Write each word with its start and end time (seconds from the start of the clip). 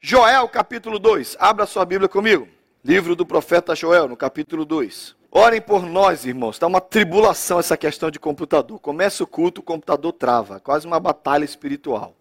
Joel, 0.00 0.48
capítulo 0.48 0.96
2. 0.98 1.36
Abra 1.40 1.66
sua 1.66 1.84
Bíblia 1.84 2.08
comigo. 2.08 2.46
Livro 2.84 3.16
do 3.16 3.26
profeta 3.26 3.74
Joel, 3.74 4.06
no 4.06 4.16
capítulo 4.16 4.64
2. 4.64 5.16
Orem 5.28 5.60
por 5.60 5.84
nós, 5.84 6.24
irmãos. 6.24 6.54
Está 6.54 6.68
uma 6.68 6.80
tribulação 6.80 7.58
essa 7.58 7.76
questão 7.76 8.08
de 8.08 8.20
computador. 8.20 8.78
Começa 8.78 9.24
o 9.24 9.26
culto, 9.26 9.60
o 9.60 9.64
computador 9.64 10.12
trava. 10.12 10.60
Quase 10.60 10.86
uma 10.86 11.00
batalha 11.00 11.44
espiritual. 11.44 12.14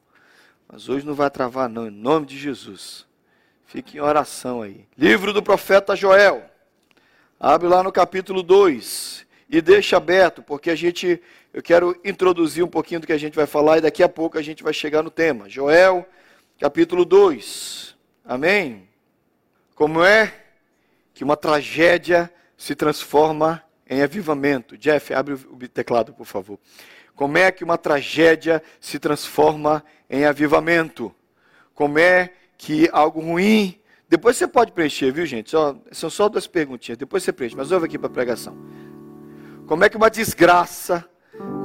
Mas 0.67 0.89
hoje 0.89 1.05
não 1.05 1.13
vai 1.13 1.29
travar, 1.29 1.69
não, 1.69 1.87
em 1.87 1.91
nome 1.91 2.25
de 2.25 2.35
Jesus. 2.35 3.05
Fique 3.67 3.97
em 3.97 4.01
oração 4.01 4.63
aí. 4.63 4.87
Livro 4.97 5.31
do 5.31 5.43
profeta 5.43 5.95
Joel. 5.95 6.43
Abre 7.39 7.67
lá 7.67 7.83
no 7.83 7.91
capítulo 7.91 8.41
2 8.41 9.23
e 9.47 9.61
deixa 9.61 9.97
aberto, 9.97 10.41
porque 10.41 10.71
a 10.71 10.75
gente 10.75 11.21
eu 11.53 11.61
quero 11.61 11.95
introduzir 12.03 12.63
um 12.63 12.67
pouquinho 12.67 13.01
do 13.01 13.07
que 13.07 13.13
a 13.13 13.17
gente 13.17 13.35
vai 13.35 13.45
falar 13.45 13.77
e 13.77 13.81
daqui 13.81 14.01
a 14.01 14.09
pouco 14.09 14.37
a 14.37 14.41
gente 14.41 14.63
vai 14.63 14.73
chegar 14.73 15.03
no 15.03 15.11
tema. 15.11 15.47
Joel, 15.47 16.07
capítulo 16.59 17.05
2. 17.05 17.95
Amém? 18.25 18.87
Como 19.75 20.03
é 20.03 20.33
que 21.13 21.23
uma 21.23 21.37
tragédia 21.37 22.31
se 22.57 22.75
transforma 22.75 23.63
em 23.89 24.01
avivamento? 24.01 24.77
Jeff, 24.77 25.13
abre 25.13 25.35
o 25.35 25.67
teclado, 25.67 26.13
por 26.13 26.25
favor. 26.25 26.59
Como 27.15 27.37
é 27.37 27.51
que 27.51 27.63
uma 27.63 27.77
tragédia 27.77 28.61
se 28.79 28.99
transforma 28.99 29.83
em 30.09 30.25
avivamento? 30.25 31.13
Como 31.73 31.99
é 31.99 32.31
que 32.57 32.89
algo 32.91 33.21
ruim. 33.21 33.79
Depois 34.09 34.35
você 34.35 34.47
pode 34.47 34.71
preencher, 34.71 35.11
viu, 35.11 35.25
gente? 35.25 35.51
Só, 35.51 35.77
são 35.91 36.09
só 36.09 36.27
duas 36.27 36.47
perguntinhas. 36.47 36.97
Depois 36.97 37.23
você 37.23 37.31
preenche, 37.31 37.55
mas 37.55 37.71
ouve 37.71 37.85
aqui 37.85 37.97
para 37.97 38.07
a 38.07 38.11
pregação. 38.11 38.57
Como 39.67 39.83
é 39.83 39.89
que 39.89 39.97
uma 39.97 40.09
desgraça, 40.09 41.05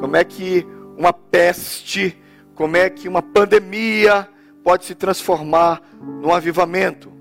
como 0.01 0.16
é 0.16 0.24
que 0.24 0.66
uma 0.99 1.13
peste, 1.13 2.21
como 2.55 2.77
é 2.77 2.91
que 2.91 3.09
uma 3.09 3.23
pandemia 3.23 4.29
pode 4.62 4.84
se 4.84 4.95
transformar 4.95 5.83
num 6.01 6.33
avivamento? 6.33 7.12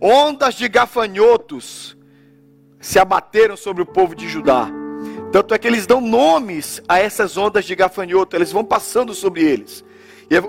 Ondas 0.00 0.54
de 0.54 0.68
gafanhotos 0.68 1.96
se 2.80 2.98
abateram 2.98 3.56
sobre 3.56 3.82
o 3.82 3.86
povo 3.86 4.14
de 4.14 4.28
Judá. 4.28 4.68
Tanto 5.32 5.54
é 5.54 5.58
que 5.58 5.66
eles 5.66 5.86
dão 5.86 6.00
nomes 6.00 6.80
a 6.88 6.98
essas 6.98 7.36
ondas 7.36 7.64
de 7.64 7.74
gafanhoto, 7.74 8.36
eles 8.36 8.52
vão 8.52 8.64
passando 8.64 9.14
sobre 9.14 9.42
eles. 9.42 9.84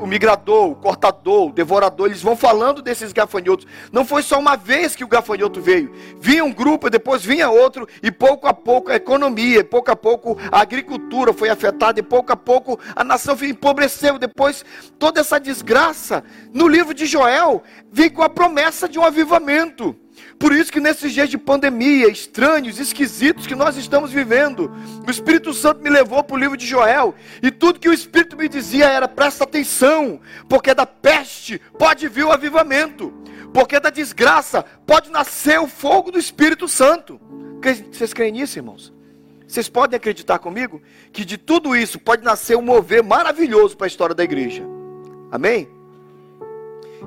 O 0.01 0.07
migrador, 0.07 0.71
o 0.71 0.75
cortador, 0.75 1.49
o 1.49 1.53
devorador, 1.53 2.07
eles 2.07 2.21
vão 2.21 2.35
falando 2.35 2.81
desses 2.81 3.13
gafanhotos. 3.13 3.67
Não 3.91 4.03
foi 4.03 4.23
só 4.23 4.39
uma 4.39 4.55
vez 4.55 4.95
que 4.95 5.03
o 5.03 5.07
gafanhoto 5.07 5.61
veio. 5.61 5.93
Vinha 6.19 6.43
um 6.43 6.51
grupo, 6.51 6.89
depois 6.89 7.23
vinha 7.23 7.49
outro, 7.49 7.87
e 8.01 8.11
pouco 8.11 8.47
a 8.47 8.53
pouco 8.53 8.91
a 8.91 8.95
economia, 8.95 9.63
pouco 9.63 9.91
a 9.91 9.95
pouco 9.95 10.37
a 10.51 10.61
agricultura 10.61 11.31
foi 11.31 11.49
afetada, 11.49 11.99
e 11.99 12.03
pouco 12.03 12.31
a 12.31 12.35
pouco 12.35 12.79
a 12.95 13.03
nação 13.03 13.37
empobreceu. 13.43 14.17
Depois 14.17 14.65
toda 14.97 15.21
essa 15.21 15.39
desgraça. 15.39 16.23
No 16.51 16.67
livro 16.67 16.93
de 16.93 17.05
Joel, 17.05 17.61
vem 17.91 18.09
com 18.09 18.23
a 18.23 18.29
promessa 18.29 18.89
de 18.89 18.97
um 18.97 19.03
avivamento. 19.03 19.95
Por 20.39 20.53
isso 20.53 20.71
que 20.71 20.79
nesses 20.79 21.13
dias 21.13 21.29
de 21.29 21.37
pandemia, 21.37 22.07
estranhos, 22.07 22.79
esquisitos 22.79 23.47
que 23.47 23.55
nós 23.55 23.75
estamos 23.77 24.11
vivendo, 24.11 24.71
o 25.05 25.09
Espírito 25.09 25.53
Santo 25.53 25.81
me 25.81 25.89
levou 25.89 26.23
para 26.23 26.35
o 26.35 26.39
livro 26.39 26.55
de 26.57 26.65
Joel, 26.65 27.15
e 27.41 27.49
tudo 27.49 27.79
que 27.79 27.89
o 27.89 27.93
Espírito 27.93 28.37
me 28.37 28.47
dizia 28.47 28.85
era: 28.85 29.07
presta 29.07 29.43
atenção, 29.43 30.19
porque 30.47 30.73
da 30.73 30.85
peste 30.85 31.59
pode 31.77 32.07
vir 32.07 32.25
o 32.25 32.31
avivamento, 32.31 33.11
porque 33.53 33.79
da 33.79 33.89
desgraça 33.89 34.63
pode 34.85 35.09
nascer 35.09 35.59
o 35.59 35.67
fogo 35.67 36.11
do 36.11 36.19
Espírito 36.19 36.67
Santo. 36.67 37.19
Vocês 37.91 38.13
creem 38.13 38.33
nisso, 38.33 38.59
irmãos? 38.59 38.93
Vocês 39.47 39.69
podem 39.69 39.95
acreditar 39.95 40.39
comigo 40.39 40.81
que 41.11 41.23
de 41.23 41.37
tudo 41.37 41.75
isso 41.75 41.97
pode 41.97 42.23
nascer 42.23 42.57
um 42.57 42.61
mover 42.61 43.01
maravilhoso 43.01 43.77
para 43.77 43.85
a 43.85 43.87
história 43.87 44.13
da 44.13 44.23
igreja. 44.23 44.63
Amém? 45.31 45.76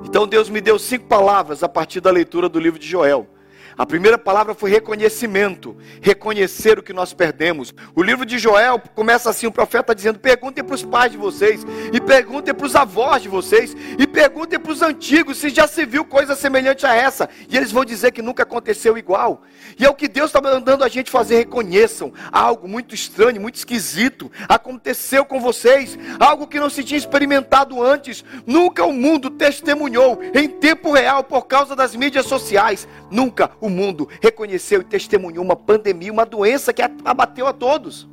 Então 0.03 0.27
Deus 0.27 0.49
me 0.49 0.61
deu 0.61 0.77
cinco 0.79 1.05
palavras 1.05 1.63
a 1.63 1.69
partir 1.69 2.01
da 2.01 2.11
leitura 2.11 2.47
do 2.49 2.59
livro 2.59 2.79
de 2.79 2.87
Joel. 2.87 3.27
A 3.77 3.85
primeira 3.85 4.17
palavra 4.17 4.53
foi 4.53 4.69
reconhecimento, 4.69 5.75
reconhecer 6.01 6.77
o 6.77 6.83
que 6.83 6.93
nós 6.93 7.13
perdemos. 7.13 7.73
O 7.95 8.03
livro 8.03 8.25
de 8.25 8.37
Joel 8.37 8.79
começa 8.93 9.29
assim: 9.29 9.47
o 9.47 9.51
profeta 9.51 9.95
dizendo: 9.95 10.19
perguntem 10.19 10.63
para 10.63 10.75
os 10.75 10.83
pais 10.83 11.11
de 11.11 11.17
vocês, 11.17 11.65
e 11.91 11.99
perguntem 11.99 12.53
para 12.53 12.65
os 12.65 12.75
avós 12.75 13.21
de 13.21 13.29
vocês, 13.29 13.75
e 13.97 14.05
perguntem 14.05 14.59
para 14.59 14.71
os 14.71 14.81
antigos 14.81 15.37
se 15.37 15.49
já 15.49 15.67
se 15.67 15.85
viu 15.85 16.03
coisa 16.05 16.35
semelhante 16.35 16.85
a 16.85 16.93
essa. 16.93 17.29
E 17.49 17.57
eles 17.57 17.71
vão 17.71 17.85
dizer 17.85 18.11
que 18.11 18.21
nunca 18.21 18.43
aconteceu 18.43 18.97
igual. 18.97 19.43
E 19.79 19.85
é 19.85 19.89
o 19.89 19.95
que 19.95 20.07
Deus 20.07 20.29
está 20.29 20.41
mandando 20.41 20.83
a 20.83 20.89
gente 20.89 21.09
fazer: 21.09 21.37
reconheçam 21.37 22.13
algo 22.31 22.67
muito 22.67 22.93
estranho, 22.93 23.41
muito 23.41 23.55
esquisito 23.55 24.31
aconteceu 24.47 25.25
com 25.25 25.39
vocês, 25.39 25.97
algo 26.19 26.47
que 26.47 26.59
não 26.59 26.69
se 26.69 26.83
tinha 26.83 26.97
experimentado 26.97 27.81
antes. 27.81 28.23
Nunca 28.45 28.85
o 28.85 28.93
mundo 28.93 29.29
testemunhou 29.29 30.19
em 30.33 30.47
tempo 30.47 30.91
real 30.91 31.23
por 31.23 31.45
causa 31.47 31.75
das 31.75 31.95
mídias 31.95 32.25
sociais. 32.25 32.87
Nunca 33.09 33.51
o 33.61 33.69
mundo 33.69 34.09
reconheceu 34.19 34.81
e 34.81 34.83
testemunhou 34.83 35.45
uma 35.45 35.55
pandemia, 35.55 36.11
uma 36.11 36.25
doença 36.25 36.73
que 36.73 36.81
abateu 36.81 37.47
a 37.47 37.53
todos. 37.53 38.09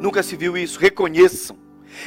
Nunca 0.00 0.22
se 0.22 0.34
viu 0.36 0.56
isso. 0.56 0.78
Reconheçam. 0.78 1.56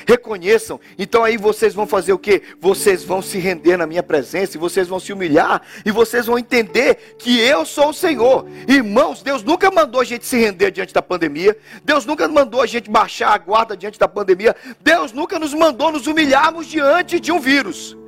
Reconheçam. 0.07 0.79
Então 0.97 1.23
aí 1.23 1.38
vocês 1.38 1.73
vão 1.73 1.88
fazer 1.88 2.13
o 2.13 2.19
que? 2.19 2.41
Vocês 2.59 3.03
vão 3.03 3.21
se 3.21 3.38
render 3.39 3.77
na 3.77 3.88
minha 3.88 4.03
presença, 4.03 4.55
e 4.55 4.59
vocês 4.59 4.88
vão 4.88 4.99
se 4.99 5.11
humilhar, 5.11 5.61
e 5.85 5.91
vocês 5.91 6.25
vão 6.25 6.38
entender 6.38 7.15
que 7.17 7.39
eu 7.39 7.65
sou 7.65 7.89
o 7.89 7.93
Senhor. 7.93 8.45
Irmãos, 8.67 9.23
Deus 9.23 9.43
nunca 9.43 9.71
mandou 9.71 10.01
a 10.01 10.03
gente 10.03 10.25
se 10.25 10.38
render 10.38 10.71
diante 10.71 10.93
da 10.93 11.01
pandemia. 11.01 11.57
Deus 11.83 12.05
nunca 12.05 12.27
mandou 12.27 12.61
a 12.61 12.65
gente 12.65 12.89
baixar 12.89 13.33
a 13.33 13.38
guarda 13.38 13.75
diante 13.75 13.99
da 13.99 14.07
pandemia. 14.07 14.55
Deus 14.81 15.11
nunca 15.11 15.39
nos 15.39 15.53
mandou 15.53 15.91
nos 15.91 16.07
humilharmos 16.07 16.67
diante 16.67 17.19
de 17.19 17.31
um 17.31 17.39
vírus. 17.39 17.98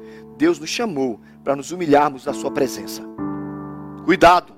Deus 0.41 0.57
nos 0.57 0.71
chamou 0.71 1.21
para 1.43 1.55
nos 1.55 1.71
humilharmos 1.71 2.25
na 2.25 2.33
Sua 2.33 2.49
presença. 2.49 3.03
Cuidado, 4.05 4.51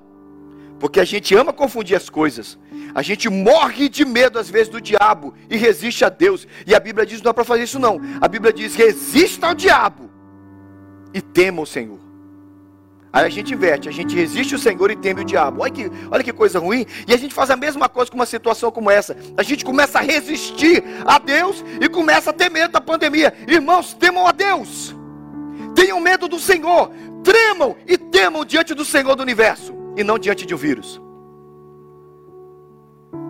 porque 0.80 0.98
a 0.98 1.04
gente 1.04 1.34
ama 1.34 1.52
confundir 1.52 1.94
as 1.94 2.08
coisas. 2.08 2.58
A 2.94 3.02
gente 3.02 3.28
morre 3.28 3.90
de 3.90 4.02
medo 4.02 4.38
às 4.38 4.48
vezes 4.48 4.70
do 4.70 4.80
diabo 4.80 5.34
e 5.50 5.58
resiste 5.58 6.02
a 6.02 6.08
Deus. 6.08 6.48
E 6.66 6.74
a 6.74 6.80
Bíblia 6.80 7.04
diz: 7.04 7.20
não 7.20 7.32
é 7.32 7.34
para 7.34 7.44
fazer 7.44 7.64
isso, 7.64 7.78
não. 7.78 8.00
A 8.18 8.26
Bíblia 8.26 8.50
diz: 8.50 8.74
resista 8.74 9.48
ao 9.48 9.54
diabo 9.54 10.10
e 11.12 11.20
tema 11.20 11.60
o 11.60 11.66
Senhor. 11.66 12.00
Aí 13.12 13.26
a 13.26 13.28
gente 13.28 13.52
inverte, 13.52 13.86
a 13.86 13.92
gente 13.92 14.16
resiste 14.16 14.54
o 14.54 14.58
Senhor 14.58 14.90
e 14.90 14.96
teme 14.96 15.20
o 15.20 15.24
diabo. 15.24 15.60
Olha 15.60 15.70
que, 15.70 15.92
olha 16.10 16.24
que 16.24 16.32
coisa 16.32 16.58
ruim. 16.58 16.86
E 17.06 17.12
a 17.12 17.18
gente 17.18 17.34
faz 17.34 17.50
a 17.50 17.56
mesma 17.56 17.90
coisa 17.90 18.10
com 18.10 18.16
uma 18.16 18.24
situação 18.24 18.70
como 18.70 18.90
essa. 18.90 19.14
A 19.36 19.42
gente 19.42 19.66
começa 19.66 19.98
a 19.98 20.02
resistir 20.02 20.82
a 21.04 21.18
Deus 21.18 21.62
e 21.78 21.90
começa 21.90 22.30
a 22.30 22.32
ter 22.32 22.50
medo 22.50 22.72
da 22.72 22.80
pandemia. 22.80 23.34
Irmãos, 23.46 23.92
temam 23.92 24.26
a 24.26 24.32
Deus 24.32 24.96
tenham 25.74 26.00
medo 26.00 26.28
do 26.28 26.38
Senhor, 26.38 26.90
tremam 27.22 27.76
e 27.86 27.96
temam 27.96 28.44
diante 28.44 28.74
do 28.74 28.84
Senhor 28.84 29.14
do 29.16 29.22
universo 29.22 29.74
e 29.96 30.04
não 30.04 30.18
diante 30.18 30.46
de 30.46 30.54
um 30.54 30.58
vírus. 30.58 31.00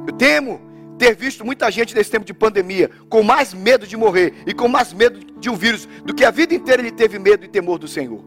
Eu 0.07 0.13
temo 0.13 0.61
ter 0.99 1.15
visto 1.15 1.45
muita 1.45 1.71
gente 1.71 1.95
nesse 1.95 2.11
tempo 2.11 2.25
de 2.25 2.35
pandemia 2.35 2.91
com 3.09 3.23
mais 3.23 3.53
medo 3.53 3.87
de 3.87 3.97
morrer 3.97 4.35
e 4.47 4.55
com 4.55 4.69
mais 4.69 4.93
medo 4.93 5.19
de 5.39 5.51
um 5.51 5.57
vírus 5.57 5.89
do 6.05 6.15
que 6.15 6.25
a 6.25 6.31
vida 6.31 6.55
inteira 6.55 6.83
ele 6.83 6.93
teve 6.93 7.19
medo 7.19 7.45
e 7.45 7.49
temor 7.49 7.79
do 7.79 7.89
Senhor. 7.89 8.23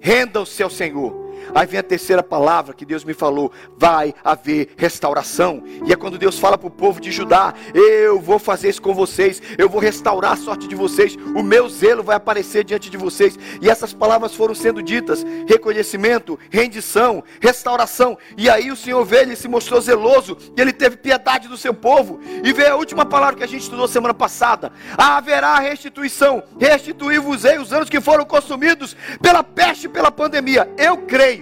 Rendam-se 0.00 0.62
ao 0.62 0.70
Senhor 0.70 1.27
Aí 1.54 1.66
vem 1.66 1.80
a 1.80 1.82
terceira 1.82 2.22
palavra 2.22 2.74
que 2.74 2.84
Deus 2.84 3.04
me 3.04 3.14
falou: 3.14 3.52
vai 3.76 4.14
haver 4.24 4.74
restauração. 4.76 5.62
E 5.86 5.92
é 5.92 5.96
quando 5.96 6.18
Deus 6.18 6.38
fala 6.38 6.58
para 6.58 6.68
o 6.68 6.70
povo 6.70 7.00
de 7.00 7.10
Judá: 7.10 7.54
eu 7.74 8.20
vou 8.20 8.38
fazer 8.38 8.68
isso 8.68 8.82
com 8.82 8.94
vocês, 8.94 9.40
eu 9.56 9.68
vou 9.68 9.80
restaurar 9.80 10.32
a 10.32 10.36
sorte 10.36 10.68
de 10.68 10.74
vocês, 10.74 11.16
o 11.34 11.42
meu 11.42 11.68
zelo 11.68 12.02
vai 12.02 12.16
aparecer 12.16 12.64
diante 12.64 12.90
de 12.90 12.96
vocês. 12.96 13.38
E 13.60 13.68
essas 13.68 13.92
palavras 13.92 14.34
foram 14.34 14.54
sendo 14.54 14.82
ditas: 14.82 15.24
reconhecimento, 15.46 16.38
rendição, 16.50 17.22
restauração. 17.40 18.18
E 18.36 18.48
aí 18.48 18.70
o 18.70 18.76
Senhor 18.76 19.04
veio, 19.04 19.22
ele 19.22 19.36
se 19.36 19.48
mostrou 19.48 19.80
zeloso, 19.80 20.36
e 20.56 20.60
ele 20.60 20.72
teve 20.72 20.96
piedade 20.96 21.48
do 21.48 21.56
seu 21.56 21.74
povo. 21.74 22.20
E 22.42 22.52
veio 22.52 22.72
a 22.72 22.76
última 22.76 23.04
palavra 23.04 23.36
que 23.36 23.44
a 23.44 23.48
gente 23.48 23.62
estudou 23.62 23.88
semana 23.88 24.14
passada: 24.14 24.72
haverá 24.96 25.58
restituição, 25.58 26.42
restituir-vos-ei 26.58 27.58
os 27.58 27.72
anos 27.72 27.88
que 27.88 28.00
foram 28.00 28.24
consumidos 28.24 28.96
pela 29.20 29.42
peste 29.42 29.86
e 29.86 29.88
pela 29.88 30.10
pandemia. 30.10 30.68
Eu 30.76 30.98
creio 30.98 31.37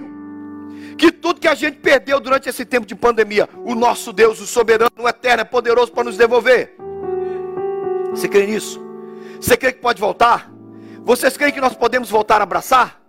que 0.97 1.13
tudo 1.13 1.41
que 1.41 1.49
a 1.49 1.55
gente 1.55 1.79
perdeu 1.79 2.19
durante 2.19 2.49
esse 2.49 2.65
tempo 2.65 2.87
de 2.87 2.95
pandemia, 2.95 3.49
o 3.65 3.75
nosso 3.75 4.13
Deus, 4.13 4.41
o 4.41 4.47
soberano, 4.47 4.91
o 4.99 5.09
eterno, 5.09 5.43
é 5.43 5.45
poderoso 5.45 5.93
para 5.93 6.05
nos 6.05 6.17
devolver. 6.17 6.77
Você 8.11 8.29
crê 8.29 8.47
nisso? 8.47 8.81
Você 9.41 9.57
crê 9.57 9.73
que 9.73 9.81
pode 9.81 10.01
voltar? 10.01 10.51
Vocês 11.05 11.37
creem 11.37 11.53
que 11.53 11.61
nós 11.61 11.75
podemos 11.75 12.11
voltar 12.11 12.41
a 12.41 12.45
abraçar? 12.45 13.01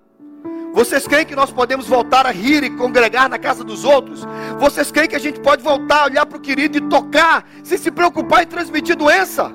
Vocês 0.74 1.07
creem 1.07 1.25
que 1.25 1.36
nós 1.36 1.51
podemos 1.51 1.88
voltar 1.88 2.28
a 2.28 2.31
rir 2.31 2.63
e 2.63 2.69
congregar 2.69 3.28
na 3.28 3.39
casa 3.39 3.63
dos 3.63 3.84
outros? 3.84 4.24
Vocês 4.60 4.92
creem 4.92 5.07
que 5.07 5.16
a 5.16 5.19
gente 5.19 5.39
pode 5.39 5.63
voltar 5.63 6.01
a 6.01 6.06
olhar 6.06 6.25
para 6.25 6.38
o 6.38 6.42
querido 6.42 6.78
e 6.78 6.81
tocar, 6.81 7.48
sem 7.63 7.78
se 7.78 7.89
preocupar 7.89 8.44
em 8.44 8.48
transmitir 8.48 8.95
doença? 8.95 9.51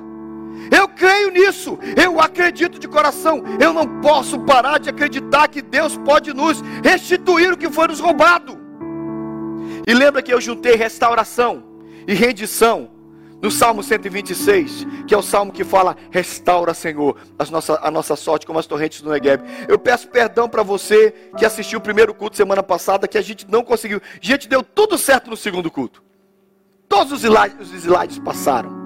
Eu 0.71 0.87
creio 0.87 1.29
nisso, 1.29 1.77
eu 1.95 2.19
acredito 2.19 2.79
de 2.79 2.87
coração. 2.87 3.43
Eu 3.59 3.73
não 3.73 4.01
posso 4.01 4.39
parar 4.39 4.79
de 4.79 4.89
acreditar 4.89 5.47
que 5.47 5.61
Deus 5.61 5.97
pode 5.97 6.33
nos 6.33 6.61
restituir 6.83 7.51
o 7.53 7.57
que 7.57 7.69
foi 7.69 7.87
nos 7.87 7.99
roubado. 7.99 8.57
E 9.85 9.93
lembra 9.93 10.21
que 10.21 10.33
eu 10.33 10.39
juntei 10.39 10.75
restauração 10.75 11.63
e 12.07 12.13
rendição 12.13 12.89
no 13.41 13.51
Salmo 13.51 13.83
126, 13.83 14.87
que 15.05 15.13
é 15.13 15.17
o 15.17 15.21
salmo 15.21 15.51
que 15.51 15.65
fala: 15.65 15.97
Restaura, 16.09 16.73
Senhor, 16.73 17.17
a 17.37 17.43
nossa, 17.45 17.79
a 17.81 17.91
nossa 17.91 18.15
sorte 18.15 18.45
como 18.45 18.57
as 18.57 18.65
torrentes 18.65 19.01
do 19.01 19.09
Negev. 19.09 19.43
Eu 19.67 19.77
peço 19.77 20.07
perdão 20.07 20.47
para 20.47 20.63
você 20.63 21.13
que 21.37 21.45
assistiu 21.45 21.79
o 21.79 21.81
primeiro 21.81 22.13
culto 22.13 22.37
semana 22.37 22.63
passada, 22.63 23.07
que 23.07 23.17
a 23.17 23.21
gente 23.21 23.45
não 23.49 23.61
conseguiu. 23.61 24.01
Gente, 24.21 24.47
deu 24.47 24.63
tudo 24.63 24.97
certo 24.97 25.29
no 25.29 25.35
segundo 25.35 25.69
culto. 25.69 26.01
Todos 26.87 27.11
os 27.11 27.23
slides, 27.23 27.73
os 27.73 27.83
slides 27.83 28.19
passaram. 28.19 28.82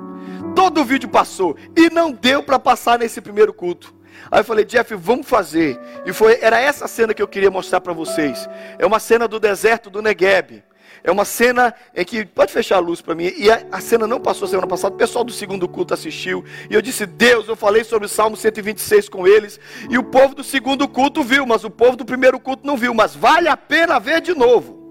Todo 0.57 0.81
o 0.81 0.83
vídeo 0.83 1.07
passou. 1.07 1.55
E 1.75 1.87
não 1.87 2.11
deu 2.11 2.41
para 2.41 2.57
passar 2.57 2.97
nesse 2.97 3.21
primeiro 3.21 3.53
culto. 3.53 3.93
Aí 4.31 4.39
eu 4.39 4.43
falei, 4.43 4.65
Jeff, 4.65 4.95
vamos 4.95 5.27
fazer. 5.27 5.79
E 6.03 6.11
foi, 6.11 6.39
era 6.41 6.59
essa 6.59 6.87
cena 6.87 7.13
que 7.13 7.21
eu 7.21 7.27
queria 7.27 7.51
mostrar 7.51 7.79
para 7.79 7.93
vocês. 7.93 8.49
É 8.79 8.83
uma 8.83 8.99
cena 8.99 9.27
do 9.27 9.39
deserto 9.39 9.87
do 9.91 10.01
Negev. 10.01 10.63
É 11.03 11.11
uma 11.11 11.25
cena 11.25 11.75
em 11.95 12.03
que, 12.03 12.25
pode 12.25 12.51
fechar 12.51 12.77
a 12.77 12.79
luz 12.79 13.01
para 13.01 13.13
mim, 13.13 13.31
e 13.37 13.51
a, 13.51 13.67
a, 13.71 13.79
cena 13.79 14.07
não 14.07 14.19
passou 14.19 14.47
semana 14.47 14.65
passada, 14.65 14.95
o 14.95 14.97
pessoal 14.97 15.23
do 15.23 15.31
segundo 15.31 15.67
culto 15.69 15.93
assistiu, 15.93 16.43
e 16.69 16.73
eu 16.73 16.81
disse, 16.81 17.05
Deus, 17.05 17.47
eu 17.47 17.55
falei 17.55 17.83
sobre 17.83 18.07
o 18.07 18.09
Salmo 18.09 18.35
126 18.35 19.07
com 19.07 19.27
eles, 19.27 19.59
e 19.91 19.97
o 19.97 20.03
povo 20.03 20.33
do 20.33 20.43
segundo 20.43 20.87
culto 20.87 21.23
viu, 21.23 21.45
mas 21.45 21.63
o 21.63 21.69
povo 21.69 21.95
do 21.95 22.03
primeiro 22.03 22.39
culto 22.39 22.65
não 22.65 22.75
viu, 22.75 22.95
mas 22.95 23.15
vale 23.15 23.47
a 23.47 23.55
pena 23.55 23.99
ver 23.99 24.21
de 24.21 24.33
novo. 24.33 24.89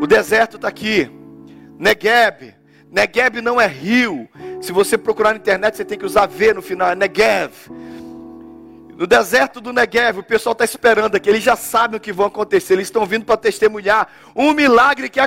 O 0.00 0.06
deserto 0.06 0.56
está 0.56 0.68
aqui, 0.68 1.10
Negev, 1.84 2.54
Negev 2.90 3.42
não 3.42 3.60
é 3.60 3.66
rio, 3.66 4.26
se 4.62 4.72
você 4.72 4.96
procurar 4.96 5.32
na 5.32 5.36
internet 5.36 5.76
você 5.76 5.84
tem 5.84 5.98
que 5.98 6.06
usar 6.06 6.24
V 6.24 6.54
no 6.54 6.62
final, 6.62 6.88
é 6.88 6.94
Negev. 6.94 7.52
No 8.96 9.06
deserto 9.06 9.60
do 9.60 9.70
Negev, 9.70 10.20
o 10.20 10.22
pessoal 10.22 10.54
está 10.54 10.64
esperando 10.64 11.14
aqui, 11.14 11.28
eles 11.28 11.44
já 11.44 11.56
sabem 11.56 11.98
o 11.98 12.00
que 12.00 12.10
vai 12.10 12.26
acontecer, 12.26 12.72
eles 12.72 12.86
estão 12.86 13.04
vindo 13.04 13.26
para 13.26 13.36
testemunhar 13.36 14.08
um 14.34 14.54
milagre 14.54 15.10
que 15.10 15.20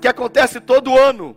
que 0.00 0.08
acontece 0.08 0.58
todo 0.58 0.98
ano. 0.98 1.36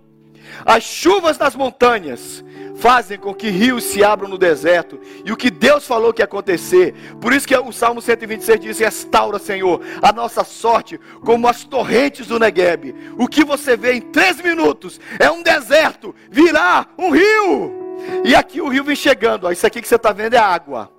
As 0.66 0.82
chuvas 0.82 1.38
nas 1.38 1.58
montanhas 1.58 2.42
fazem 2.84 3.18
com 3.18 3.34
que 3.34 3.50
rios 3.50 3.86
se 3.86 4.04
abram 4.04 4.28
no 4.28 4.38
deserto, 4.38 5.00
e 5.24 5.32
o 5.32 5.38
que 5.38 5.50
Deus 5.50 5.88
falou 5.88 6.12
que 6.12 6.22
ia 6.22 6.26
acontecer. 6.26 6.94
Por 7.22 7.32
isso 7.32 7.48
que 7.48 7.56
o 7.56 7.72
Salmo 7.72 8.02
126 8.02 8.60
diz: 8.60 8.80
Restaura, 8.80 9.40
Senhor, 9.40 9.80
a 10.02 10.12
nossa 10.12 10.44
sorte 10.44 11.00
como 11.24 11.48
as 11.48 11.64
torrentes 11.64 12.28
do 12.28 12.38
Negev. 12.38 12.94
O 13.18 13.26
que 13.26 13.46
você 13.46 13.78
vê 13.78 13.94
em 13.94 14.02
três 14.02 14.42
minutos 14.42 15.00
é 15.18 15.32
um 15.32 15.42
deserto, 15.42 16.14
virá 16.30 16.86
um 16.98 17.10
rio. 17.10 17.72
E 18.26 18.36
aqui 18.36 18.60
o 18.60 18.68
rio 18.68 18.84
vem 18.84 18.98
chegando, 18.98 19.48
ó, 19.48 19.52
isso 19.52 19.66
aqui 19.66 19.82
que 19.82 19.88
você 19.88 19.96
está 19.96 20.12
vendo 20.12 20.34
é 20.34 20.40
água. 20.40 20.92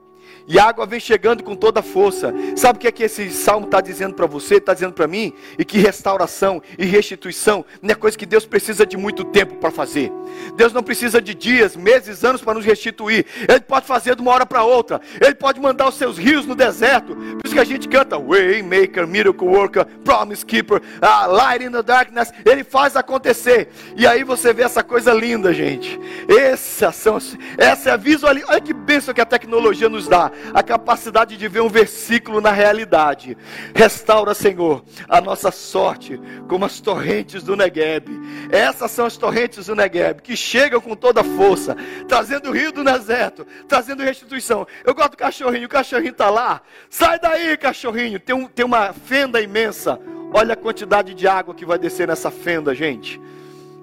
E 0.46 0.58
a 0.58 0.64
água 0.64 0.84
vem 0.84 1.00
chegando 1.00 1.42
com 1.42 1.56
toda 1.56 1.80
a 1.80 1.82
força. 1.82 2.32
Sabe 2.56 2.76
o 2.76 2.80
que 2.80 2.88
é 2.88 2.92
que 2.92 3.02
esse 3.02 3.30
salmo 3.30 3.66
está 3.66 3.80
dizendo 3.80 4.14
para 4.14 4.26
você, 4.26 4.56
está 4.56 4.74
dizendo 4.74 4.92
para 4.92 5.06
mim? 5.06 5.32
E 5.58 5.64
que 5.64 5.78
restauração 5.78 6.62
e 6.78 6.84
restituição 6.84 7.64
não 7.80 7.92
é 7.92 7.94
coisa 7.94 8.16
que 8.16 8.26
Deus 8.26 8.44
precisa 8.44 8.84
de 8.84 8.96
muito 8.96 9.24
tempo 9.24 9.56
para 9.56 9.70
fazer. 9.70 10.12
Deus 10.56 10.72
não 10.72 10.82
precisa 10.82 11.20
de 11.20 11.34
dias, 11.34 11.76
meses, 11.76 12.24
anos 12.24 12.42
para 12.42 12.54
nos 12.54 12.64
restituir. 12.64 13.24
Ele 13.48 13.60
pode 13.60 13.86
fazer 13.86 14.16
de 14.16 14.22
uma 14.22 14.32
hora 14.32 14.44
para 14.44 14.62
outra. 14.64 15.00
Ele 15.20 15.34
pode 15.34 15.60
mandar 15.60 15.88
os 15.88 15.94
seus 15.94 16.18
rios 16.18 16.44
no 16.44 16.54
deserto. 16.54 17.14
Por 17.14 17.40
isso 17.44 17.54
que 17.54 17.60
a 17.60 17.64
gente 17.64 17.88
canta 17.88 18.18
Waymaker, 18.18 19.06
Miracle 19.06 19.48
Worker, 19.48 19.86
Promise 20.04 20.44
Keeper, 20.44 20.82
Light 21.28 21.64
in 21.64 21.70
the 21.70 21.82
Darkness. 21.82 22.32
Ele 22.44 22.64
faz 22.64 22.96
acontecer. 22.96 23.68
E 23.96 24.06
aí 24.06 24.22
você 24.24 24.52
vê 24.52 24.62
essa 24.62 24.82
coisa 24.82 25.12
linda, 25.14 25.54
gente. 25.54 25.98
Essa, 26.28 26.92
são, 26.92 27.16
essa 27.56 27.90
é 27.90 27.92
a 27.92 27.96
visualização. 27.96 28.54
Olha 28.54 28.60
que 28.60 28.74
bênção 28.74 29.14
que 29.14 29.20
a 29.20 29.26
tecnologia 29.26 29.88
nos 29.88 30.06
dá 30.06 30.30
a 30.52 30.62
capacidade 30.62 31.36
de 31.36 31.48
ver 31.48 31.60
um 31.60 31.68
versículo 31.68 32.40
na 32.40 32.50
realidade. 32.50 33.36
Restaura, 33.74 34.34
Senhor, 34.34 34.84
a 35.08 35.20
nossa 35.20 35.50
sorte 35.50 36.20
como 36.48 36.64
as 36.64 36.80
torrentes 36.80 37.42
do 37.42 37.56
Negueb. 37.56 38.08
Essas 38.50 38.90
são 38.90 39.06
as 39.06 39.16
torrentes 39.16 39.66
do 39.66 39.74
Negueb 39.74 40.22
que 40.22 40.36
chegam 40.36 40.80
com 40.80 40.94
toda 40.94 41.24
força, 41.24 41.76
trazendo 42.08 42.50
o 42.50 42.52
rio 42.52 42.72
do 42.72 42.84
deserto, 42.84 43.46
trazendo 43.68 44.02
restituição. 44.02 44.66
Eu 44.84 44.94
gosto 44.94 45.12
do 45.12 45.16
cachorrinho, 45.16 45.66
o 45.66 45.68
cachorrinho 45.70 46.12
está 46.12 46.30
lá. 46.30 46.62
Sai 46.88 47.18
daí, 47.18 47.56
cachorrinho. 47.56 48.18
Tem, 48.20 48.34
um, 48.34 48.46
tem 48.46 48.64
uma 48.64 48.92
fenda 48.92 49.40
imensa. 49.40 49.98
Olha 50.32 50.54
a 50.54 50.56
quantidade 50.56 51.14
de 51.14 51.28
água 51.28 51.54
que 51.54 51.64
vai 51.64 51.78
descer 51.78 52.08
nessa 52.08 52.30
fenda, 52.30 52.74
gente 52.74 53.20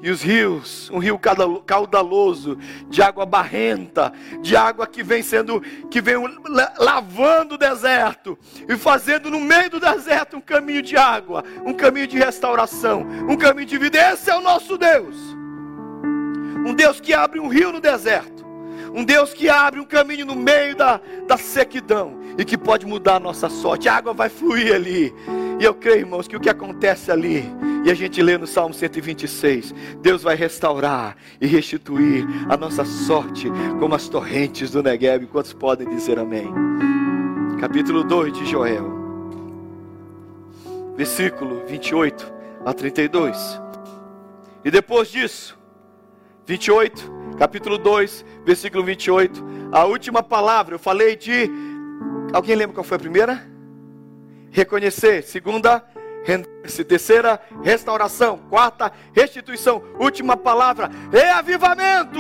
e 0.01 0.09
os 0.09 0.21
rios, 0.21 0.89
um 0.92 0.98
rio 0.98 1.19
caudaloso, 1.65 2.57
de 2.89 3.01
água 3.01 3.25
barrenta, 3.25 4.12
de 4.42 4.56
água 4.56 4.88
que 4.88 5.03
vem 5.03 5.21
sendo, 5.21 5.62
que 5.92 6.01
vem 6.01 6.15
lavando 6.77 7.56
o 7.56 7.57
deserto 7.57 8.38
e 8.68 8.75
fazendo 8.75 9.30
no 9.30 9.39
meio 9.39 9.69
do 9.69 9.80
deserto 9.80 10.38
um 10.38 10.42
caminho 10.42 10.81
de 10.81 10.98
água, 10.98 11.44
um 11.63 11.74
caminho 11.74 12.07
de 12.07 12.18
restauração, 12.18 13.06
um 13.30 13.38
caminho 13.38 13.68
de 13.68 13.77
vida. 13.77 14.12
Esse 14.12 14.31
é 14.31 14.36
o 14.36 14.42
nosso 14.42 14.75
Deus. 14.77 15.15
Um 16.65 16.74
Deus 16.74 17.00
que 17.00 17.13
abre 17.13 17.39
um 17.39 17.47
rio 17.47 17.71
no 17.71 17.80
deserto, 17.80 18.45
um 18.94 19.04
Deus 19.04 19.33
que 19.33 19.50
abre 19.50 19.80
um 19.80 19.86
caminho 19.86 20.25
no 20.25 20.36
meio 20.36 20.75
da, 20.75 21.00
da 21.27 21.38
sequidão 21.38 22.19
e 22.38 22.45
que 22.45 22.57
pode 22.57 22.86
mudar 22.86 23.15
a 23.15 23.19
nossa 23.19 23.50
sorte. 23.50 23.88
A 23.88 23.95
água 23.95 24.13
vai 24.13 24.30
fluir 24.30 24.74
ali. 24.74 25.13
E 25.62 25.63
eu 25.63 25.75
creio, 25.75 26.00
irmãos, 26.00 26.28
que 26.28 26.36
o 26.36 26.40
que 26.40 26.50
acontece 26.50 27.12
ali 27.12 27.46
e 27.86 27.92
a 27.92 27.94
gente 27.94 28.19
lê 28.19 28.36
no 28.36 28.48
Salmo 28.48 28.74
126: 28.74 29.75
Deus 30.02 30.24
vai 30.24 30.36
restaurar 30.36 31.16
e 31.40 31.46
restituir 31.46 32.25
a 32.50 32.58
nossa 32.58 32.84
sorte 32.84 33.48
como 33.80 33.94
as 33.94 34.10
torrentes 34.10 34.72
do 34.72 34.81
Negev. 34.81 35.28
Quantos 35.28 35.54
podem 35.54 35.88
dizer 35.88 36.18
amém? 36.18 36.52
Capítulo 37.60 38.04
2 38.04 38.34
de 38.34 38.46
Joel, 38.48 38.92
versículo 40.98 41.64
28 41.68 42.34
a 42.66 42.74
32. 42.74 43.62
E 44.66 44.72
depois 44.72 45.10
disso, 45.10 45.56
28, 46.48 47.36
capítulo 47.38 47.78
2, 47.78 48.25
versículo 48.44 48.84
28, 48.84 49.46
a 49.72 49.86
última 49.86 50.24
palavra, 50.24 50.74
eu 50.74 50.80
falei 50.80 51.16
de. 51.16 51.48
Alguém 52.34 52.56
lembra 52.56 52.74
qual 52.74 52.84
foi 52.84 52.98
a 52.98 53.00
primeira? 53.00 53.50
Reconhecer. 54.51 55.24
Segunda, 55.24 55.83
render-se. 56.24 56.83
Terceira, 56.83 57.42
restauração. 57.63 58.38
Quarta, 58.50 58.92
restituição. 59.13 59.81
Última 60.00 60.38
palavra, 60.38 60.89
reavivamento. 61.12 62.19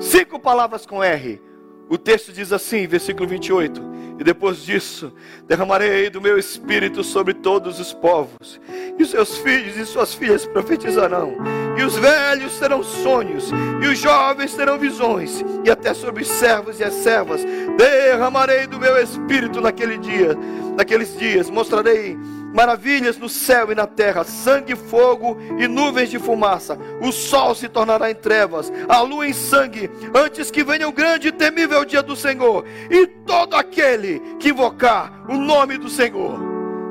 Cinco 0.00 0.38
palavras 0.40 0.84
com 0.84 1.02
R. 1.02 1.40
O 1.88 1.98
texto 1.98 2.32
diz 2.32 2.52
assim, 2.52 2.86
versículo 2.86 3.28
28. 3.28 3.92
E 4.18 4.24
depois 4.24 4.62
disso, 4.62 5.12
derramarei 5.46 6.08
do 6.08 6.20
meu 6.20 6.38
espírito 6.38 7.02
sobre 7.04 7.34
todos 7.34 7.80
os 7.80 7.92
povos, 7.92 8.60
e 8.98 9.04
seus 9.04 9.36
filhos 9.38 9.76
e 9.76 9.84
suas 9.84 10.14
filhas 10.14 10.46
profetizarão, 10.46 11.36
e 11.76 11.82
os 11.82 11.96
velhos 11.96 12.58
terão 12.58 12.82
sonhos, 12.82 13.50
e 13.82 13.86
os 13.86 13.98
jovens 13.98 14.54
terão 14.54 14.78
visões, 14.78 15.44
e 15.64 15.70
até 15.70 15.94
sobre 15.94 16.22
os 16.22 16.28
servos 16.28 16.80
e 16.80 16.84
as 16.84 16.94
servas 16.94 17.42
derramarei 17.76 18.66
do 18.66 18.78
meu 18.78 18.96
espírito 19.02 19.60
naquele 19.60 19.98
dia, 19.98 20.36
naqueles 20.76 21.16
dias, 21.16 21.50
mostrarei 21.50 22.16
maravilhas 22.52 23.16
no 23.16 23.28
céu 23.28 23.72
e 23.72 23.74
na 23.74 23.86
terra, 23.86 24.24
sangue, 24.24 24.76
fogo 24.76 25.38
e 25.58 25.66
nuvens 25.66 26.10
de 26.10 26.18
fumaça. 26.18 26.78
O 27.00 27.10
sol 27.10 27.54
se 27.54 27.68
tornará 27.68 28.10
em 28.10 28.14
trevas, 28.14 28.70
a 28.88 29.00
lua 29.00 29.26
em 29.26 29.32
sangue, 29.32 29.90
antes 30.14 30.50
que 30.50 30.62
venha 30.62 30.88
o 30.88 30.92
grande 30.92 31.28
e 31.28 31.32
temível 31.32 31.84
dia 31.84 32.02
do 32.02 32.14
Senhor. 32.14 32.64
E 32.90 33.06
todo 33.06 33.56
aquele 33.56 34.20
que 34.38 34.50
invocar 34.50 35.24
o 35.28 35.36
nome 35.36 35.78
do 35.78 35.88
Senhor 35.88 36.38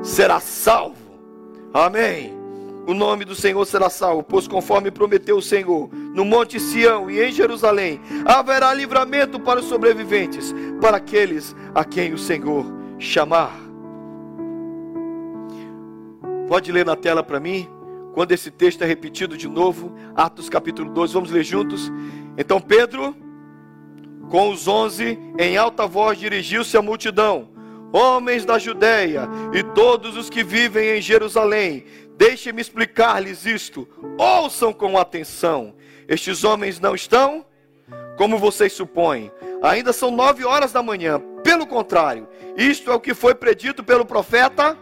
será 0.02 0.40
salvo. 0.40 0.96
Amém. 1.72 2.41
O 2.86 2.94
nome 2.94 3.24
do 3.24 3.34
Senhor 3.34 3.64
será 3.64 3.88
salvo, 3.88 4.22
pois 4.24 4.48
conforme 4.48 4.90
prometeu 4.90 5.36
o 5.36 5.42
Senhor, 5.42 5.88
no 5.92 6.24
Monte 6.24 6.58
Sião 6.58 7.08
e 7.08 7.22
em 7.22 7.30
Jerusalém, 7.30 8.00
haverá 8.24 8.74
livramento 8.74 9.38
para 9.38 9.60
os 9.60 9.66
sobreviventes, 9.66 10.52
para 10.80 10.96
aqueles 10.96 11.54
a 11.74 11.84
quem 11.84 12.12
o 12.12 12.18
Senhor 12.18 12.66
chamar. 12.98 13.52
Pode 16.48 16.72
ler 16.72 16.84
na 16.84 16.96
tela 16.96 17.22
para 17.22 17.38
mim? 17.38 17.68
Quando 18.12 18.32
esse 18.32 18.50
texto 18.50 18.82
é 18.82 18.86
repetido 18.86 19.36
de 19.36 19.48
novo, 19.48 19.92
Atos 20.14 20.48
capítulo 20.48 20.90
12, 20.90 21.14
vamos 21.14 21.30
ler 21.30 21.44
juntos? 21.44 21.90
Então 22.36 22.60
Pedro, 22.60 23.16
com 24.28 24.50
os 24.50 24.66
onze, 24.66 25.18
em 25.38 25.56
alta 25.56 25.86
voz 25.86 26.18
dirigiu-se 26.18 26.76
à 26.76 26.82
multidão: 26.82 27.48
Homens 27.92 28.44
da 28.44 28.58
Judéia 28.58 29.28
e 29.54 29.62
todos 29.62 30.16
os 30.16 30.28
que 30.28 30.42
vivem 30.42 30.98
em 30.98 31.00
Jerusalém, 31.00 31.84
deixem-me 32.22 32.62
explicar-lhes 32.62 33.44
isto. 33.44 33.88
Ouçam 34.16 34.72
com 34.72 34.96
atenção. 34.96 35.74
Estes 36.06 36.44
homens 36.44 36.78
não 36.78 36.94
estão 36.94 37.44
como 38.16 38.38
vocês 38.38 38.72
supõem. 38.72 39.32
Ainda 39.60 39.92
são 39.92 40.08
nove 40.12 40.44
horas 40.44 40.72
da 40.72 40.84
manhã. 40.84 41.20
Pelo 41.42 41.66
contrário, 41.66 42.28
isto 42.56 42.92
é 42.92 42.94
o 42.94 43.00
que 43.00 43.12
foi 43.12 43.34
predito 43.34 43.82
pelo 43.82 44.06
profeta 44.06 44.78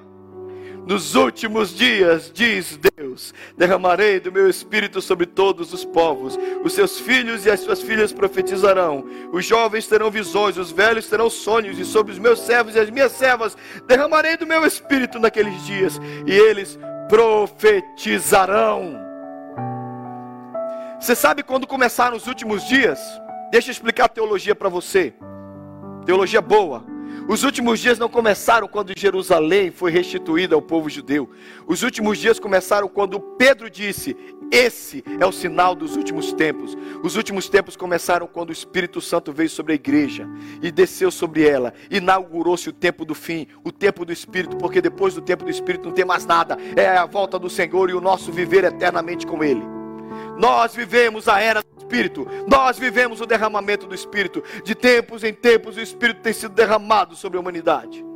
nos 0.87 1.15
últimos 1.15 1.75
dias, 1.75 2.31
diz 2.35 2.79
Deus, 2.97 3.33
derramarei 3.57 4.19
do 4.19 4.33
meu 4.33 4.49
espírito 4.49 5.01
sobre 5.01 5.25
todos 5.25 5.73
os 5.73 5.85
povos. 5.85 6.39
Os 6.63 6.75
seus 6.75 7.01
filhos 7.01 7.47
e 7.47 7.51
as 7.51 7.61
suas 7.61 7.81
filhas 7.81 8.13
profetizarão. 8.13 9.05
Os 9.33 9.47
jovens 9.47 9.87
terão 9.87 10.11
visões, 10.11 10.59
os 10.59 10.71
velhos 10.71 11.07
terão 11.07 11.31
sonhos, 11.31 11.79
e 11.79 11.87
sobre 11.87 12.13
os 12.13 12.19
meus 12.19 12.41
servos 12.41 12.75
e 12.75 12.81
as 12.81 12.91
minhas 12.91 13.13
servas 13.13 13.57
derramarei 13.87 14.37
do 14.37 14.47
meu 14.47 14.67
espírito 14.67 15.19
naqueles 15.19 15.65
dias, 15.65 15.99
e 16.27 16.33
eles 16.33 16.79
profetizarão. 17.11 18.97
Você 21.01 21.17
sabe 21.17 21.43
quando 21.43 21.67
começaram 21.67 22.17
os 22.17 22.29
últimos 22.29 22.65
dias? 22.65 23.01
Deixa 23.51 23.69
eu 23.69 23.73
explicar 23.73 24.05
a 24.05 24.09
teologia 24.09 24.55
para 24.55 24.69
você. 24.69 25.13
Teologia 26.07 26.41
boa. 26.41 26.85
Os 27.29 27.43
últimos 27.43 27.81
dias 27.81 27.99
não 27.99 28.09
começaram 28.09 28.69
quando 28.69 28.93
Jerusalém 28.97 29.73
foi 29.73 29.91
restituída 29.91 30.55
ao 30.55 30.63
povo 30.63 30.89
judeu. 30.89 31.29
Os 31.67 31.83
últimos 31.83 32.17
dias 32.17 32.39
começaram 32.39 32.89
quando 32.89 33.19
Pedro 33.19 33.69
disse: 33.69 34.17
Esse 34.51 35.05
é 35.21 35.25
o 35.25 35.31
sinal 35.31 35.75
dos 35.75 35.97
últimos 35.97 36.33
tempos. 36.33 36.77
Os 37.05 37.15
últimos 37.15 37.49
tempos 37.49 37.77
começaram 37.77 38.27
quando 38.27 38.51
o 38.51 38.53
Espírito 38.53 39.01
Santo 39.01 39.33
veio 39.33 39.49
sobre 39.49 39.73
a 39.73 39.77
igreja 39.77 40.29
e 40.61 40.73
desceu 40.73 41.11
sobre 41.11 41.47
ela. 41.47 41.73
Inaugurou-se 41.91 42.69
o 42.69 42.73
tempo 42.73 43.05
do 43.05 43.15
fim, 43.15 43.47
o 43.65 43.71
tempo 43.71 44.05
do 44.05 44.13
Espírito, 44.13 44.57
porque 44.57 44.81
depois 44.81 45.15
do 45.15 45.21
tempo 45.21 45.45
do 45.45 45.51
Espírito 45.51 45.87
não 45.87 45.95
tem 45.95 46.05
mais 46.05 46.27
nada. 46.27 46.59
É 46.75 46.89
a 46.89 47.07
volta 47.07 47.39
do 47.39 47.49
Senhor 47.49 47.91
e 47.91 47.95
o 47.95 48.01
nosso 48.01 48.33
viver 48.33 48.65
eternamente 48.65 49.27
com 49.27 49.45
Ele. 49.45 49.63
Nós 50.37 50.75
vivemos 50.75 51.29
a 51.29 51.39
era 51.39 51.63
do 51.63 51.79
Espírito, 51.79 52.27
nós 52.49 52.79
vivemos 52.79 53.21
o 53.21 53.27
derramamento 53.27 53.87
do 53.87 53.95
Espírito. 53.95 54.43
De 54.65 54.75
tempos 54.75 55.23
em 55.23 55.33
tempos, 55.33 55.77
o 55.77 55.81
Espírito 55.81 56.23
tem 56.23 56.33
sido 56.33 56.55
derramado 56.55 57.15
sobre 57.15 57.39
a 57.39 57.41
humanidade. 57.41 58.10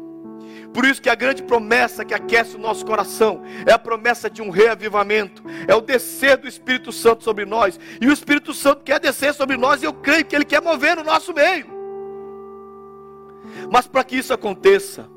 Por 0.73 0.85
isso 0.85 1.01
que 1.01 1.09
a 1.09 1.15
grande 1.15 1.43
promessa 1.43 2.05
que 2.05 2.15
aquece 2.15 2.57
o 2.57 2.59
nosso 2.59 2.85
coração 2.85 3.43
é 3.67 3.73
a 3.73 3.79
promessa 3.79 4.29
de 4.29 4.43
um 4.43 4.51
reavivamento, 4.51 5.43
é 5.67 5.75
o 5.75 5.81
descer 5.81 6.37
do 6.37 6.49
Espírito 6.49 6.91
Santo 6.93 7.23
sobre 7.23 7.45
nós. 7.45 7.79
E 8.01 8.07
o 8.07 8.13
Espírito 8.13 8.53
Santo 8.53 8.83
quer 8.83 8.99
descer 8.99 9.35
sobre 9.35 9.57
nós 9.57 9.83
e 9.83 9.87
eu 9.87 9.93
creio 9.93 10.25
que 10.25 10.35
ele 10.35 10.45
quer 10.45 10.61
mover 10.61 10.97
no 10.97 11.05
nosso 11.05 11.33
meio. 11.33 11.67
Mas 13.71 13.87
para 13.87 14.05
que 14.05 14.17
isso 14.17 14.33
aconteça, 14.33 15.09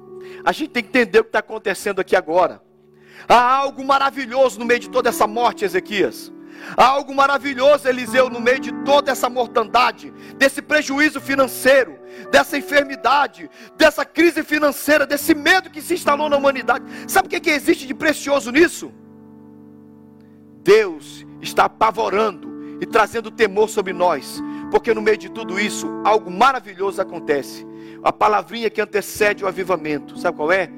a 0.43 0.51
gente 0.51 0.69
tem 0.69 0.83
que 0.83 0.89
entender 0.89 1.19
o 1.19 1.23
que 1.23 1.29
está 1.29 1.39
acontecendo 1.39 1.99
aqui 1.99 2.15
agora. 2.15 2.61
Há 3.27 3.55
algo 3.57 3.83
maravilhoso 3.83 4.59
no 4.59 4.65
meio 4.65 4.79
de 4.79 4.89
toda 4.89 5.09
essa 5.09 5.27
morte, 5.27 5.65
Ezequias. 5.65 6.31
Há 6.75 6.85
algo 6.85 7.13
maravilhoso, 7.13 7.87
Eliseu, 7.87 8.29
no 8.29 8.39
meio 8.39 8.59
de 8.59 8.71
toda 8.83 9.11
essa 9.11 9.29
mortandade, 9.29 10.11
desse 10.37 10.61
prejuízo 10.61 11.21
financeiro, 11.21 11.97
dessa 12.31 12.57
enfermidade, 12.57 13.49
dessa 13.77 14.03
crise 14.03 14.43
financeira, 14.43 15.05
desse 15.05 15.33
medo 15.33 15.69
que 15.69 15.81
se 15.81 15.93
instalou 15.93 16.29
na 16.29 16.37
humanidade. 16.37 16.85
Sabe 17.07 17.27
o 17.27 17.29
que, 17.29 17.39
que 17.39 17.49
existe 17.49 17.87
de 17.87 17.93
precioso 17.93 18.51
nisso? 18.51 18.91
Deus 20.63 21.25
está 21.41 21.65
apavorando 21.65 22.77
e 22.81 22.85
trazendo 22.85 23.31
temor 23.31 23.69
sobre 23.69 23.93
nós, 23.93 24.41
porque 24.69 24.93
no 24.93 25.01
meio 25.01 25.17
de 25.17 25.29
tudo 25.29 25.59
isso, 25.59 25.87
algo 26.03 26.29
maravilhoso 26.29 27.01
acontece. 27.01 27.65
A 28.03 28.11
palavrinha 28.11 28.69
que 28.69 28.81
antecede 28.81 29.43
o 29.43 29.47
avivamento, 29.47 30.19
sabe 30.19 30.37
qual 30.37 30.51
é? 30.51 30.69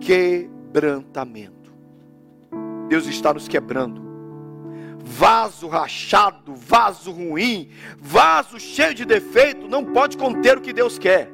Quebrantamento. 0.00 1.72
Deus 2.88 3.06
está 3.06 3.32
nos 3.32 3.48
quebrando 3.48 4.11
vaso 5.12 5.68
rachado, 5.68 6.54
vaso 6.54 7.12
ruim, 7.12 7.68
vaso 7.98 8.58
cheio 8.58 8.94
de 8.94 9.04
defeito, 9.04 9.68
não 9.68 9.84
pode 9.84 10.16
conter 10.16 10.56
o 10.56 10.60
que 10.60 10.72
Deus 10.72 10.98
quer. 10.98 11.30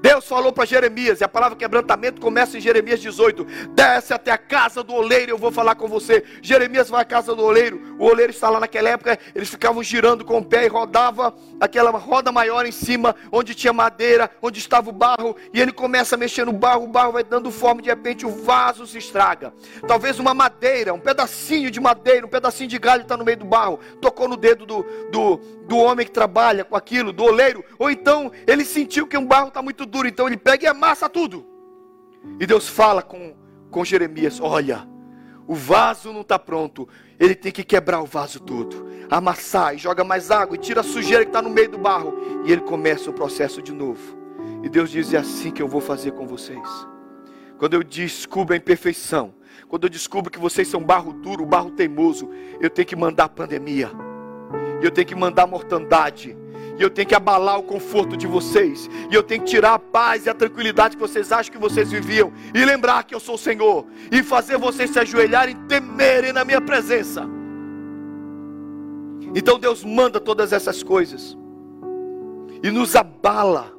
Deus 0.00 0.26
falou 0.28 0.52
para 0.52 0.64
Jeremias, 0.64 1.20
e 1.20 1.24
a 1.24 1.28
palavra 1.28 1.56
quebrantamento 1.56 2.20
começa 2.20 2.56
em 2.56 2.60
Jeremias 2.60 3.00
18: 3.00 3.44
desce 3.74 4.14
até 4.14 4.30
a 4.30 4.38
casa 4.38 4.82
do 4.82 4.94
oleiro, 4.94 5.32
eu 5.32 5.38
vou 5.38 5.50
falar 5.50 5.74
com 5.74 5.88
você. 5.88 6.24
Jeremias 6.40 6.88
vai 6.88 7.02
à 7.02 7.04
casa 7.04 7.34
do 7.34 7.42
oleiro, 7.42 7.96
o 7.98 8.04
oleiro 8.04 8.30
está 8.30 8.48
lá 8.48 8.60
naquela 8.60 8.90
época, 8.90 9.18
eles 9.34 9.48
ficavam 9.48 9.82
girando 9.82 10.24
com 10.24 10.38
o 10.38 10.44
pé 10.44 10.66
e 10.66 10.68
rodava 10.68 11.34
aquela 11.60 11.90
roda 11.90 12.30
maior 12.30 12.64
em 12.64 12.72
cima, 12.72 13.14
onde 13.32 13.54
tinha 13.54 13.72
madeira, 13.72 14.30
onde 14.40 14.60
estava 14.60 14.88
o 14.88 14.92
barro, 14.92 15.36
e 15.52 15.60
ele 15.60 15.72
começa 15.72 16.14
a 16.14 16.18
mexer 16.18 16.44
no 16.44 16.52
barro, 16.52 16.84
o 16.84 16.88
barro 16.88 17.12
vai 17.12 17.24
dando 17.24 17.50
forma, 17.50 17.82
de 17.82 17.88
repente 17.88 18.24
o 18.24 18.30
vaso 18.30 18.86
se 18.86 18.98
estraga. 18.98 19.52
Talvez 19.86 20.20
uma 20.20 20.32
madeira, 20.32 20.94
um 20.94 21.00
pedacinho 21.00 21.70
de 21.70 21.80
madeira, 21.80 22.24
um 22.24 22.30
pedacinho 22.30 22.68
de 22.68 22.78
galho 22.78 23.02
está 23.02 23.16
no 23.16 23.24
meio 23.24 23.38
do 23.38 23.44
barro, 23.44 23.80
tocou 24.00 24.28
no 24.28 24.36
dedo 24.36 24.64
do, 24.64 24.86
do, 25.10 25.36
do 25.66 25.76
homem 25.76 26.06
que 26.06 26.12
trabalha 26.12 26.64
com 26.64 26.76
aquilo, 26.76 27.12
do 27.12 27.24
oleiro, 27.24 27.64
ou 27.78 27.90
então 27.90 28.30
ele 28.46 28.64
sentiu 28.64 29.06
que 29.06 29.18
um 29.18 29.26
barro 29.26 29.48
está 29.48 29.60
muito 29.60 29.88
duro, 29.88 29.97
então 30.06 30.26
ele 30.26 30.36
pega 30.36 30.64
e 30.64 30.66
amassa 30.68 31.08
tudo. 31.08 31.46
E 32.38 32.46
Deus 32.46 32.68
fala 32.68 33.02
com, 33.02 33.34
com 33.70 33.84
Jeremias: 33.84 34.40
Olha, 34.40 34.86
o 35.46 35.54
vaso 35.54 36.12
não 36.12 36.20
está 36.20 36.38
pronto, 36.38 36.88
ele 37.18 37.34
tem 37.34 37.50
que 37.50 37.64
quebrar 37.64 38.02
o 38.02 38.06
vaso 38.06 38.40
todo, 38.40 38.86
amassar 39.10 39.74
e 39.74 39.78
joga 39.78 40.04
mais 40.04 40.30
água 40.30 40.56
e 40.56 40.58
tira 40.58 40.80
a 40.80 40.84
sujeira 40.84 41.24
que 41.24 41.30
está 41.30 41.40
no 41.40 41.50
meio 41.50 41.70
do 41.70 41.78
barro, 41.78 42.14
e 42.44 42.52
ele 42.52 42.60
começa 42.60 43.10
o 43.10 43.14
processo 43.14 43.62
de 43.62 43.72
novo. 43.72 44.18
E 44.62 44.68
Deus 44.68 44.90
diz: 44.90 45.12
É 45.14 45.18
assim 45.18 45.50
que 45.50 45.62
eu 45.62 45.68
vou 45.68 45.80
fazer 45.80 46.12
com 46.12 46.26
vocês. 46.26 46.68
Quando 47.58 47.74
eu 47.74 47.82
descubro 47.82 48.54
a 48.54 48.56
imperfeição, 48.56 49.34
quando 49.68 49.84
eu 49.84 49.90
descubro 49.90 50.30
que 50.30 50.38
vocês 50.38 50.68
são 50.68 50.82
barro 50.82 51.12
duro, 51.12 51.44
barro 51.44 51.70
teimoso, 51.70 52.30
eu 52.60 52.70
tenho 52.70 52.86
que 52.86 52.94
mandar 52.94 53.28
pandemia, 53.28 53.90
eu 54.80 54.90
tenho 54.90 55.06
que 55.06 55.14
mandar 55.14 55.46
mortandade, 55.46 56.36
e 56.78 56.82
eu 56.82 56.88
tenho 56.88 57.08
que 57.08 57.14
abalar 57.14 57.58
o 57.58 57.62
conforto 57.62 58.16
de 58.16 58.26
vocês, 58.26 58.88
e 59.10 59.14
eu 59.14 59.22
tenho 59.22 59.42
que 59.42 59.50
tirar 59.50 59.74
a 59.74 59.78
paz 59.78 60.26
e 60.26 60.30
a 60.30 60.34
tranquilidade 60.34 60.96
que 60.96 61.02
vocês 61.02 61.32
acham 61.32 61.52
que 61.52 61.58
vocês 61.58 61.90
viviam, 61.90 62.32
e 62.54 62.64
lembrar 62.64 63.04
que 63.04 63.14
eu 63.14 63.20
sou 63.20 63.34
o 63.34 63.38
Senhor, 63.38 63.86
e 64.12 64.22
fazer 64.22 64.56
vocês 64.56 64.90
se 64.90 64.98
ajoelharem 64.98 65.56
e 65.56 65.68
temerem 65.68 66.32
na 66.32 66.44
minha 66.44 66.60
presença. 66.60 67.26
Então 69.34 69.58
Deus 69.58 69.84
manda 69.84 70.20
todas 70.20 70.52
essas 70.52 70.82
coisas, 70.82 71.36
e 72.62 72.70
nos 72.70 72.94
abala, 72.94 73.72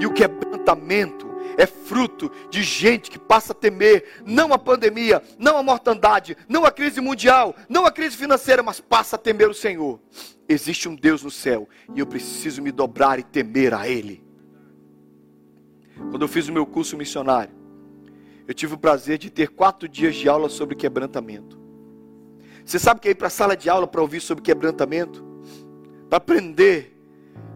e 0.00 0.06
o 0.06 0.12
quebrantamento 0.12 1.32
é 1.56 1.66
fruto 1.66 2.30
de 2.50 2.62
gente 2.62 3.10
que 3.10 3.18
passa 3.18 3.52
a 3.52 3.54
temer. 3.54 4.22
Não 4.24 4.52
a 4.52 4.58
pandemia, 4.58 5.22
não 5.38 5.56
a 5.56 5.62
mortandade, 5.62 6.36
não 6.48 6.64
a 6.64 6.70
crise 6.70 7.00
mundial, 7.00 7.54
não 7.68 7.86
a 7.86 7.92
crise 7.92 8.16
financeira, 8.16 8.62
mas 8.62 8.80
passa 8.80 9.14
a 9.16 9.18
temer 9.18 9.48
o 9.48 9.54
Senhor. 9.54 10.00
Existe 10.48 10.88
um 10.88 10.94
Deus 10.94 11.22
no 11.22 11.30
céu 11.30 11.68
e 11.94 12.00
eu 12.00 12.06
preciso 12.06 12.60
me 12.60 12.70
dobrar 12.70 13.18
e 13.18 13.22
temer 13.22 13.72
a 13.72 13.88
Ele. 13.88 14.22
Quando 16.10 16.22
eu 16.22 16.28
fiz 16.28 16.48
o 16.48 16.52
meu 16.52 16.66
curso 16.66 16.96
missionário, 16.96 17.54
eu 18.46 18.52
tive 18.52 18.74
o 18.74 18.78
prazer 18.78 19.16
de 19.16 19.30
ter 19.30 19.48
quatro 19.48 19.88
dias 19.88 20.14
de 20.14 20.28
aula 20.28 20.48
sobre 20.48 20.74
quebrantamento. 20.74 21.58
Você 22.64 22.78
sabe 22.78 23.00
que 23.00 23.08
ir 23.08 23.14
para 23.14 23.28
a 23.28 23.30
sala 23.30 23.56
de 23.56 23.70
aula 23.70 23.86
para 23.86 24.02
ouvir 24.02 24.20
sobre 24.20 24.42
quebrantamento? 24.42 25.24
Para 26.08 26.18
aprender 26.18 26.94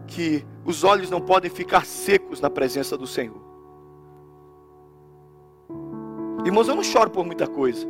que 0.07 0.43
os 0.65 0.83
olhos 0.83 1.09
não 1.09 1.21
podem 1.21 1.49
ficar 1.49 1.85
secos 1.85 2.41
na 2.41 2.49
presença 2.49 2.97
do 2.97 3.05
Senhor. 3.05 3.39
Irmãos, 6.45 6.67
eu 6.67 6.75
não 6.75 6.83
choro 6.83 7.09
por 7.09 7.25
muita 7.25 7.47
coisa. 7.47 7.85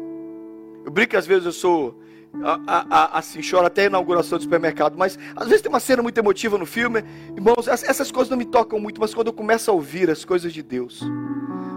Eu 0.84 0.92
brinco 0.92 1.12
que 1.12 1.18
às 1.18 1.28
vezes 1.28 1.46
eu 1.46 1.52
sou 1.52 2.00
a, 2.44 2.86
a, 2.90 3.20
assim, 3.20 3.42
choro 3.42 3.66
até 3.66 3.84
a 3.84 3.86
inauguração 3.86 4.38
do 4.38 4.44
supermercado, 4.44 4.98
mas 4.98 5.18
às 5.36 5.48
vezes 5.48 5.62
tem 5.62 5.72
uma 5.72 5.80
cena 5.80 6.02
muito 6.02 6.18
emotiva 6.18 6.58
no 6.58 6.66
filme. 6.66 7.04
Irmãos, 7.36 7.68
essas 7.68 8.12
coisas 8.12 8.30
não 8.30 8.38
me 8.38 8.46
tocam 8.46 8.80
muito, 8.80 9.00
mas 9.02 9.14
quando 9.14 9.28
eu 9.28 9.34
começo 9.34 9.70
a 9.70 9.74
ouvir 9.74 10.10
as 10.10 10.24
coisas 10.24 10.54
de 10.54 10.64
Deus, 10.64 11.02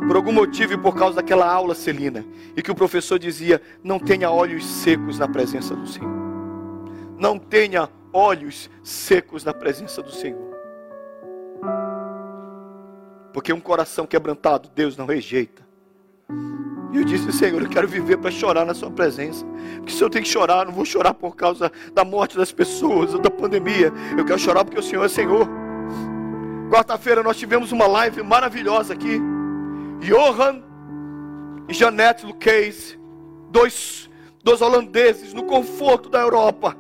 por 0.06 0.16
algum 0.16 0.32
motivo 0.32 0.74
e 0.74 0.78
por 0.78 0.94
causa 0.94 1.16
daquela 1.16 1.50
aula 1.50 1.74
celina, 1.74 2.24
e 2.56 2.62
que 2.62 2.70
o 2.70 2.74
professor 2.74 3.18
dizia: 3.18 3.60
não 3.82 3.98
tenha 3.98 4.30
olhos 4.30 4.64
secos 4.64 5.18
na 5.18 5.28
presença 5.28 5.74
do 5.74 5.86
Senhor. 5.86 6.12
Não 7.18 7.38
tenha 7.38 7.88
olhos 8.12 8.68
secos 8.82 9.44
na 9.44 9.54
presença 9.54 10.02
do 10.02 10.10
Senhor. 10.10 10.52
Porque 13.32 13.52
um 13.52 13.60
coração 13.60 14.06
quebrantado, 14.06 14.70
Deus 14.74 14.96
não 14.96 15.06
rejeita. 15.06 15.62
E 16.92 16.98
eu 16.98 17.04
disse, 17.04 17.32
Senhor, 17.32 17.62
eu 17.62 17.68
quero 17.68 17.88
viver 17.88 18.18
para 18.18 18.30
chorar 18.30 18.66
na 18.66 18.74
Sua 18.74 18.90
presença. 18.90 19.46
Porque 19.76 19.92
se 19.92 20.02
eu 20.02 20.10
tenho 20.10 20.22
que 20.24 20.30
chorar, 20.30 20.58
eu 20.58 20.64
não 20.66 20.72
vou 20.72 20.84
chorar 20.84 21.14
por 21.14 21.34
causa 21.34 21.72
da 21.94 22.04
morte 22.04 22.36
das 22.36 22.52
pessoas, 22.52 23.14
ou 23.14 23.20
da 23.20 23.30
pandemia. 23.30 23.90
Eu 24.16 24.24
quero 24.26 24.38
chorar 24.38 24.62
porque 24.64 24.78
o 24.78 24.82
Senhor 24.82 25.02
é 25.02 25.08
Senhor. 25.08 25.48
Quarta-feira 26.70 27.22
nós 27.22 27.38
tivemos 27.38 27.72
uma 27.72 27.86
live 27.86 28.22
maravilhosa 28.22 28.92
aqui. 28.92 29.20
Johan 30.00 30.62
e 31.68 31.72
Janete 31.72 32.26
Luquez, 32.26 32.98
dois, 33.50 34.10
dois 34.44 34.60
holandeses 34.60 35.32
no 35.32 35.44
conforto 35.44 36.10
da 36.10 36.20
Europa. 36.20 36.76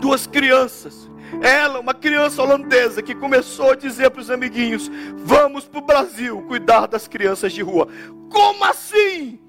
Duas 0.00 0.26
crianças 0.26 1.05
ela, 1.42 1.80
uma 1.80 1.94
criança 1.94 2.42
holandesa 2.42 3.02
que 3.02 3.14
começou 3.14 3.72
a 3.72 3.76
dizer 3.76 4.10
para 4.10 4.20
os 4.20 4.30
amiguinhos: 4.30 4.90
Vamos 5.16 5.66
para 5.66 5.78
o 5.78 5.84
Brasil 5.84 6.42
cuidar 6.42 6.86
das 6.86 7.06
crianças 7.06 7.52
de 7.52 7.62
rua. 7.62 7.88
Como 8.30 8.64
assim? 8.64 9.40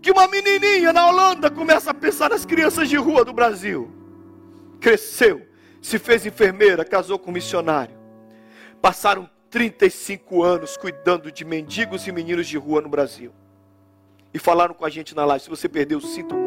Que 0.00 0.10
uma 0.10 0.26
menininha 0.26 0.92
na 0.92 1.08
Holanda 1.08 1.50
começa 1.50 1.90
a 1.90 1.94
pensar 1.94 2.30
nas 2.30 2.44
crianças 2.44 2.88
de 2.88 2.96
rua 2.96 3.24
do 3.24 3.32
Brasil. 3.32 3.90
Cresceu, 4.80 5.42
se 5.80 5.98
fez 5.98 6.26
enfermeira, 6.26 6.84
casou 6.84 7.18
com 7.18 7.30
um 7.30 7.34
missionário. 7.34 7.94
Passaram 8.80 9.30
35 9.48 10.42
anos 10.42 10.76
cuidando 10.76 11.30
de 11.30 11.44
mendigos 11.44 12.06
e 12.08 12.12
meninos 12.12 12.48
de 12.48 12.56
rua 12.56 12.80
no 12.80 12.88
Brasil. 12.88 13.32
E 14.34 14.38
falaram 14.38 14.74
com 14.74 14.84
a 14.84 14.90
gente 14.90 15.14
na 15.14 15.24
live: 15.24 15.44
se 15.44 15.50
você 15.50 15.68
perdeu, 15.68 16.00
sinto. 16.00 16.41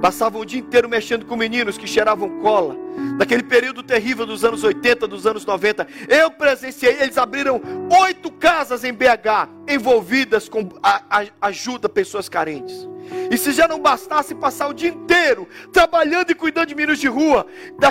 Passavam 0.00 0.42
o 0.42 0.44
dia 0.44 0.60
inteiro 0.60 0.88
mexendo 0.88 1.26
com 1.26 1.36
meninos 1.36 1.76
que 1.76 1.86
cheiravam 1.86 2.40
cola. 2.40 2.76
Naquele 3.18 3.42
período 3.42 3.82
terrível 3.82 4.24
dos 4.24 4.44
anos 4.44 4.62
80, 4.62 5.08
dos 5.08 5.26
anos 5.26 5.44
90. 5.44 5.86
Eu 6.08 6.30
presenciei, 6.30 6.96
eles 7.00 7.18
abriram 7.18 7.60
oito 8.02 8.30
casas 8.30 8.84
em 8.84 8.92
BH, 8.92 9.48
envolvidas 9.68 10.48
com 10.48 10.68
a, 10.82 11.02
a, 11.10 11.26
ajuda 11.48 11.86
a 11.86 11.90
pessoas 11.90 12.28
carentes. 12.28 12.88
E 13.30 13.36
se 13.36 13.52
já 13.52 13.66
não 13.66 13.80
bastasse 13.80 14.34
passar 14.34 14.68
o 14.68 14.74
dia 14.74 14.90
inteiro 14.90 15.48
trabalhando 15.72 16.30
e 16.30 16.34
cuidando 16.34 16.68
de 16.68 16.74
meninos 16.74 16.98
de 16.98 17.08
rua, 17.08 17.46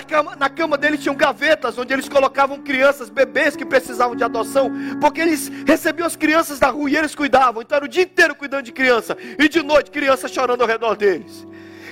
cama, 0.07 0.35
na 0.35 0.49
cama 0.49 0.77
deles 0.77 1.01
tinham 1.01 1.15
gavetas 1.15 1.77
onde 1.77 1.93
eles 1.93 2.07
colocavam 2.07 2.61
crianças, 2.61 3.09
bebês 3.09 3.55
que 3.55 3.65
precisavam 3.65 4.15
de 4.15 4.23
adoção, 4.23 4.71
porque 5.01 5.21
eles 5.21 5.51
recebiam 5.65 6.05
as 6.05 6.15
crianças 6.15 6.59
da 6.59 6.69
rua 6.69 6.89
e 6.89 6.95
eles 6.95 7.15
cuidavam. 7.15 7.61
Então 7.61 7.75
era 7.75 7.85
o 7.85 7.89
dia 7.89 8.03
inteiro 8.03 8.35
cuidando 8.35 8.63
de 8.63 8.71
criança, 8.71 9.17
e 9.37 9.49
de 9.49 9.61
noite 9.61 9.91
crianças 9.91 10.31
chorando 10.31 10.61
ao 10.61 10.67
redor 10.67 10.95
deles. 10.95 11.45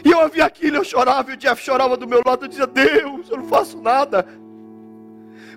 E 0.05 0.11
eu 0.11 0.19
ouvia 0.19 0.45
aquilo, 0.45 0.77
eu 0.77 0.83
chorava, 0.83 1.31
e 1.31 1.33
o 1.33 1.37
Jeff 1.37 1.63
chorava 1.63 1.97
do 1.97 2.07
meu 2.07 2.21
lado, 2.23 2.45
eu 2.45 2.47
dizia: 2.47 2.67
Deus, 2.67 3.27
eu 3.27 3.37
não 3.37 3.47
faço 3.47 3.81
nada. 3.81 4.23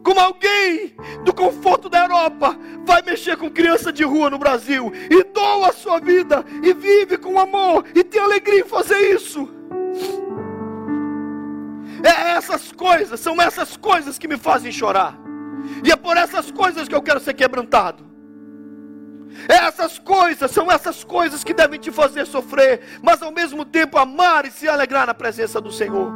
Como 0.03 0.19
alguém 0.19 0.95
do 1.23 1.35
conforto 1.35 1.91
da 1.91 2.05
Europa 2.05 2.57
vai 2.87 3.03
mexer 3.03 3.37
com 3.37 3.51
criança 3.51 3.93
de 3.93 4.05
rua 4.05 4.31
no 4.31 4.39
Brasil 4.39 4.91
e 5.11 5.23
doa 5.25 5.69
a 5.69 5.73
sua 5.73 6.01
vida 6.01 6.43
e 6.63 6.73
vive 6.73 7.19
com 7.19 7.39
amor 7.39 7.85
e 7.95 8.03
tem 8.03 8.23
alegria 8.23 8.61
em 8.61 8.65
fazer 8.65 8.99
isso. 9.13 9.47
É 12.03 12.31
essas 12.31 12.73
coisas, 12.73 13.21
são 13.21 13.43
essas 13.43 13.77
coisas 13.77 14.19
que 14.19 14.29
me 14.29 14.39
fazem 14.39 14.73
chorar. 14.73 15.19
E 15.85 15.91
é 15.93 15.97
por 15.97 16.17
essas 16.17 16.51
coisas 16.51 16.89
que 16.89 16.95
eu 16.95 17.03
quero 17.03 17.21
ser 17.21 17.35
quebrantado. 17.35 18.08
Essas 19.47 19.99
coisas 19.99 20.51
são 20.51 20.71
essas 20.71 21.05
coisas 21.05 21.45
que 21.45 21.55
devem 21.55 21.79
te 21.79 21.91
fazer 21.91 22.27
sofrer, 22.27 22.81
mas 23.03 23.23
ao 23.23 23.31
mesmo 23.31 23.65
tempo 23.65 23.99
amar 23.99 24.47
e 24.47 24.51
se 24.51 24.69
alegrar 24.69 25.07
na 25.07 25.15
presença 25.15 25.61
do 25.61 25.71
Senhor. 25.71 26.13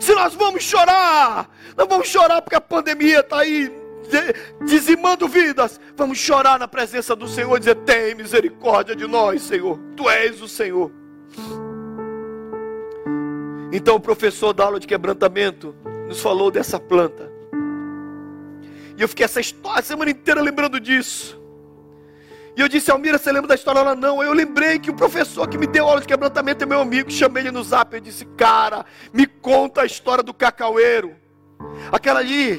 Se 0.00 0.14
nós 0.14 0.34
vamos 0.34 0.62
chorar, 0.62 1.48
não 1.76 1.86
vamos 1.86 2.08
chorar 2.08 2.40
porque 2.42 2.56
a 2.56 2.60
pandemia 2.60 3.20
está 3.20 3.40
aí 3.40 3.72
dizimando 4.64 5.26
vidas. 5.28 5.80
Vamos 5.96 6.18
chorar 6.18 6.58
na 6.58 6.68
presença 6.68 7.16
do 7.16 7.26
Senhor 7.26 7.56
e 7.56 7.60
dizer: 7.60 7.74
Tem 7.76 8.14
misericórdia 8.14 8.94
de 8.94 9.06
nós, 9.06 9.42
Senhor. 9.42 9.78
Tu 9.96 10.08
és 10.08 10.40
o 10.40 10.48
Senhor. 10.48 10.90
Então 13.72 13.96
o 13.96 14.00
professor 14.00 14.52
da 14.52 14.64
aula 14.64 14.80
de 14.80 14.86
quebrantamento 14.86 15.74
nos 16.08 16.20
falou 16.20 16.50
dessa 16.50 16.78
planta. 16.78 17.30
E 18.96 19.02
eu 19.02 19.08
fiquei 19.08 19.24
essa 19.24 19.40
história 19.40 19.82
semana 19.82 20.10
inteira 20.10 20.40
lembrando 20.40 20.80
disso. 20.80 21.38
E 22.56 22.60
eu 22.62 22.68
disse, 22.68 22.90
Almira, 22.90 23.18
você 23.18 23.30
lembra 23.30 23.48
da 23.48 23.54
história? 23.54 23.80
Ela, 23.80 23.94
não. 23.94 24.22
Eu 24.22 24.32
lembrei 24.32 24.78
que 24.78 24.90
o 24.90 24.94
professor 24.94 25.46
que 25.46 25.58
me 25.58 25.66
deu 25.66 25.86
aula 25.86 26.00
de 26.00 26.06
quebrantamento 26.06 26.64
é 26.64 26.66
meu 26.66 26.80
amigo. 26.80 27.10
Chamei 27.10 27.42
ele 27.42 27.50
no 27.50 27.62
zap. 27.62 27.94
Eu 27.94 28.00
disse, 28.00 28.24
cara, 28.24 28.86
me 29.12 29.26
conta 29.26 29.82
a 29.82 29.86
história 29.86 30.24
do 30.24 30.32
cacaueiro. 30.32 31.14
Aquela 31.92 32.20
ali, 32.20 32.58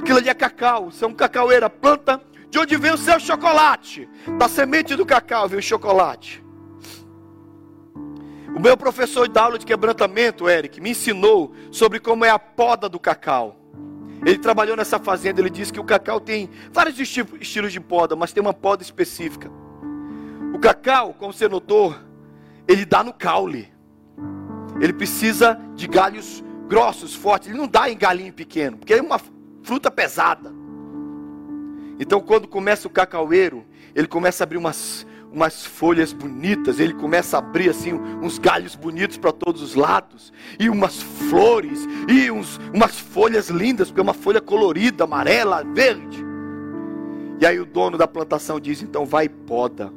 aquilo 0.00 0.16
ali 0.16 0.30
é 0.30 0.34
cacau. 0.34 0.90
Você 0.90 1.04
é 1.04 1.06
um 1.06 1.12
cacaueiro, 1.12 1.68
planta 1.68 2.22
de 2.48 2.58
onde 2.58 2.74
vem 2.78 2.92
o 2.92 2.96
seu 2.96 3.20
chocolate. 3.20 4.08
Da 4.38 4.48
semente 4.48 4.96
do 4.96 5.04
cacau 5.04 5.46
vem 5.46 5.58
o 5.58 5.62
chocolate. 5.62 6.42
O 8.56 8.60
meu 8.60 8.78
professor 8.78 9.28
de 9.28 9.38
aula 9.38 9.58
de 9.58 9.66
quebrantamento, 9.66 10.48
Eric, 10.48 10.80
me 10.80 10.90
ensinou 10.90 11.54
sobre 11.70 12.00
como 12.00 12.24
é 12.24 12.30
a 12.30 12.38
poda 12.38 12.88
do 12.88 12.98
cacau. 12.98 13.63
Ele 14.24 14.38
trabalhou 14.38 14.76
nessa 14.76 14.98
fazenda, 14.98 15.40
ele 15.40 15.50
disse 15.50 15.72
que 15.72 15.80
o 15.80 15.84
cacau 15.84 16.18
tem 16.18 16.48
vários 16.72 16.98
estilos 16.98 17.72
de 17.72 17.80
poda, 17.80 18.16
mas 18.16 18.32
tem 18.32 18.40
uma 18.40 18.54
poda 18.54 18.82
específica. 18.82 19.50
O 20.54 20.58
cacau, 20.58 21.14
como 21.14 21.32
você 21.32 21.48
notou, 21.48 21.94
ele 22.66 22.84
dá 22.84 23.04
no 23.04 23.12
caule. 23.12 23.72
Ele 24.80 24.92
precisa 24.92 25.60
de 25.74 25.86
galhos 25.86 26.42
grossos, 26.68 27.14
fortes. 27.14 27.48
Ele 27.48 27.58
não 27.58 27.68
dá 27.68 27.90
em 27.90 27.96
galinho 27.96 28.32
pequeno, 28.32 28.78
porque 28.78 28.94
é 28.94 29.02
uma 29.02 29.20
fruta 29.62 29.90
pesada. 29.90 30.52
Então, 31.98 32.20
quando 32.20 32.48
começa 32.48 32.88
o 32.88 32.90
cacaueiro, 32.90 33.64
ele 33.94 34.06
começa 34.06 34.42
a 34.42 34.44
abrir 34.44 34.58
umas, 34.58 35.06
umas 35.34 35.66
folhas 35.66 36.12
bonitas, 36.12 36.78
ele 36.78 36.94
começa 36.94 37.36
a 37.36 37.40
abrir 37.40 37.68
assim 37.68 37.92
uns 37.92 38.38
galhos 38.38 38.76
bonitos 38.76 39.16
para 39.18 39.32
todos 39.32 39.60
os 39.60 39.74
lados, 39.74 40.32
e 40.58 40.68
umas 40.68 41.02
flores, 41.02 41.86
e 42.08 42.30
uns, 42.30 42.60
umas 42.72 42.98
folhas 42.98 43.50
lindas, 43.50 43.88
porque 43.88 44.00
é 44.00 44.02
uma 44.02 44.14
folha 44.14 44.40
colorida, 44.40 45.04
amarela, 45.04 45.64
verde. 45.64 46.24
E 47.40 47.44
aí 47.44 47.58
o 47.58 47.66
dono 47.66 47.98
da 47.98 48.06
plantação 48.06 48.60
diz: 48.60 48.80
então 48.80 49.04
vai 49.04 49.24
e 49.24 49.28
poda, 49.28 49.92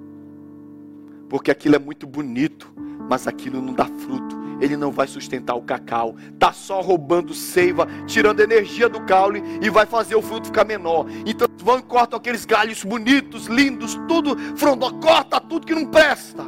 porque 1.30 1.52
aquilo 1.52 1.76
é 1.76 1.80
muito 1.80 2.08
bonito, 2.08 2.74
mas 3.08 3.28
aquilo 3.28 3.62
não 3.62 3.74
dá 3.74 3.86
fruto 3.86 4.37
ele 4.60 4.76
não 4.76 4.92
vai 4.92 5.08
sustentar 5.08 5.56
o 5.56 5.62
cacau. 5.62 6.16
Está 6.34 6.52
só 6.52 6.82
roubando 6.82 7.34
seiva, 7.34 7.88
tirando 8.06 8.40
energia 8.40 8.90
do 8.90 9.02
caule 9.02 9.44
e 9.62 9.70
vai 9.70 9.86
fazer 9.86 10.16
o 10.16 10.22
fruto 10.22 10.48
ficar 10.48 10.66
menor. 10.66 11.06
Então 11.26 11.48
vão 11.58 11.80
e 11.80 11.82
cortam 11.82 12.18
aqueles 12.18 12.46
galhos 12.46 12.84
bonitos, 12.84 13.48
lindos, 13.48 13.96
tudo 14.08 14.38
frondó, 14.56 14.92
corta 14.92 15.40
tudo 15.40 15.68
que 15.68 15.76
não 15.76 15.86
presta. 15.86 16.44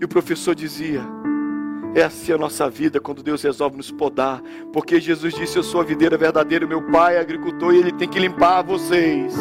E 0.00 0.04
o 0.04 0.08
professor 0.08 0.54
dizia: 0.54 1.02
é 1.94 2.02
assim 2.02 2.32
a 2.32 2.38
nossa 2.38 2.70
vida 2.70 3.00
quando 3.00 3.22
Deus 3.22 3.42
resolve 3.42 3.76
nos 3.76 3.90
podar, 3.90 4.40
porque 4.72 5.00
Jesus 5.00 5.34
disse: 5.34 5.56
Eu 5.56 5.62
sou 5.62 5.80
a 5.80 5.84
videira 5.84 6.16
verdadeira, 6.16 6.66
meu 6.66 6.82
pai 6.82 7.16
é 7.16 7.20
agricultor 7.20 7.74
e 7.74 7.78
ele 7.78 7.92
tem 7.92 8.08
que 8.08 8.18
limpar 8.18 8.62
vocês. 8.62 9.34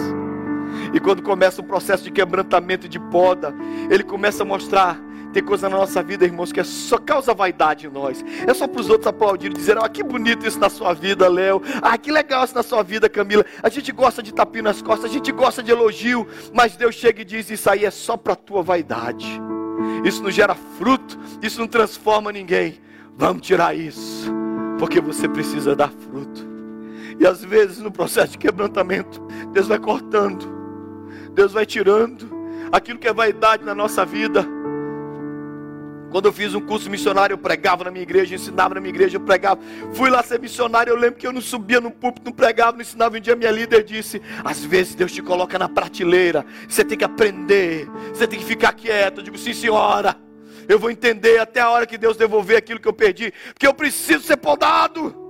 E 0.94 1.00
quando 1.00 1.22
começa 1.22 1.62
o 1.62 1.64
processo 1.64 2.04
de 2.04 2.12
quebrantamento 2.12 2.86
e 2.86 2.90
de 2.90 3.00
poda, 3.00 3.54
ele 3.90 4.04
começa 4.04 4.44
a 4.44 4.46
mostrar 4.46 5.00
tem 5.32 5.44
coisa 5.44 5.70
na 5.70 5.78
nossa 5.78 6.02
vida, 6.02 6.26
irmãos, 6.26 6.52
que 6.52 6.60
é 6.60 6.64
só 6.64 6.98
causa 6.98 7.34
vaidade 7.34 7.86
em 7.86 7.90
nós. 7.90 8.24
É 8.48 8.54
só 8.54 8.68
para 8.68 8.82
os 8.82 8.90
outros 8.90 9.08
aplaudirem, 9.08 9.56
dizer: 9.56 9.78
Ah, 9.78 9.88
que 9.88 10.04
bonito 10.04 10.46
isso 10.48 10.60
na 10.60 10.70
sua 10.70 10.94
vida, 10.94 11.28
Léo. 11.28 11.62
Ah, 11.82 11.98
que 11.98 12.12
legal 12.12 12.44
isso 12.44 12.56
na 12.56 12.64
sua 12.64 12.82
vida, 12.82 13.08
Camila. 13.08 13.46
A 13.62 13.70
gente 13.70 13.92
gosta 13.92 14.24
de 14.24 14.34
tapinha 14.34 14.64
nas 14.64 14.82
costas, 14.82 15.10
a 15.10 15.14
gente 15.14 15.32
gosta 15.32 15.62
de 15.62 15.72
elogio, 15.72 16.28
mas 16.54 16.76
Deus 16.76 16.96
chega 16.96 17.22
e 17.22 17.26
diz: 17.26 17.50
Isso 17.50 17.70
aí 17.70 17.86
é 17.86 17.92
só 17.92 18.18
para 18.18 18.34
a 18.34 18.36
tua 18.36 18.64
vaidade. 18.64 19.40
Isso 20.04 20.24
não 20.24 20.32
gera 20.32 20.56
fruto, 20.56 21.18
isso 21.42 21.60
não 21.60 21.68
transforma 21.68 22.32
ninguém. 22.32 22.80
Vamos 23.16 23.46
tirar 23.46 23.76
isso, 23.76 24.32
porque 24.80 25.00
você 25.00 25.28
precisa 25.28 25.76
dar 25.76 25.92
fruto. 25.92 26.48
E 27.20 27.28
às 27.28 27.44
vezes 27.44 27.80
no 27.80 27.92
processo 27.92 28.32
de 28.32 28.38
quebrantamento, 28.38 29.22
Deus 29.52 29.68
vai 29.68 29.78
cortando, 29.78 30.48
Deus 31.34 31.52
vai 31.52 31.66
tirando 31.66 32.30
aquilo 32.72 32.98
que 32.98 33.08
é 33.08 33.14
vaidade 33.14 33.64
na 33.64 33.76
nossa 33.76 34.06
vida 34.06 34.59
quando 36.10 36.26
eu 36.26 36.34
fiz 36.34 36.56
um 36.56 36.62
curso 36.62 36.90
missionário, 36.90 37.34
eu 37.34 37.38
pregava 37.38 37.84
na 37.84 37.92
minha 37.92 38.04
igreja, 38.04 38.36
ensinava 38.36 38.76
na 38.76 38.82
minha 38.82 38.90
igreja, 38.90 39.18
eu 39.18 39.22
pregava. 39.22 39.62
Fui 39.94 40.10
lá 40.10 40.24
ser 40.24 40.40
missionário, 40.40 40.92
eu 40.92 40.98
lembro 40.98 41.20
que 41.20 41.28
eu 41.28 41.32
não 41.32 41.42
subia 41.42 41.80
no 41.80 41.92
púlpito, 41.92 42.26
não 42.26 42.32
pregava, 42.32 42.74
não 42.74 42.82
ensinava. 42.82 43.18
Um 43.18 43.20
dia 43.20 43.36
minha 43.36 43.52
líder 43.52 43.84
disse: 43.84 44.22
Às 44.44 44.64
vezes 44.64 44.96
Deus 44.96 45.12
te 45.12 45.22
coloca 45.22 45.58
na 45.60 45.70
prateleira, 45.70 46.46
você 46.68 46.84
tem 46.84 46.98
que 46.98 47.06
aprender, 47.06 47.88
você 48.14 48.28
tem 48.28 48.40
que 48.40 48.46
ficar 48.46 48.74
quieto. 48.74 49.20
Eu 49.20 49.24
digo: 49.24 49.38
Sim, 49.38 49.54
senhora, 49.54 50.16
eu 50.68 50.80
vou 50.80 50.90
entender 50.90 51.40
até 51.40 51.62
a 51.62 51.70
hora 51.70 51.86
que 51.86 51.98
Deus 51.98 52.18
devolver 52.18 52.58
aquilo 52.58 52.80
que 52.80 52.88
eu 52.88 52.94
perdi, 52.94 53.34
porque 53.54 53.68
eu 53.68 53.74
preciso 53.74 54.24
ser 54.24 54.38
podado. 54.38 55.28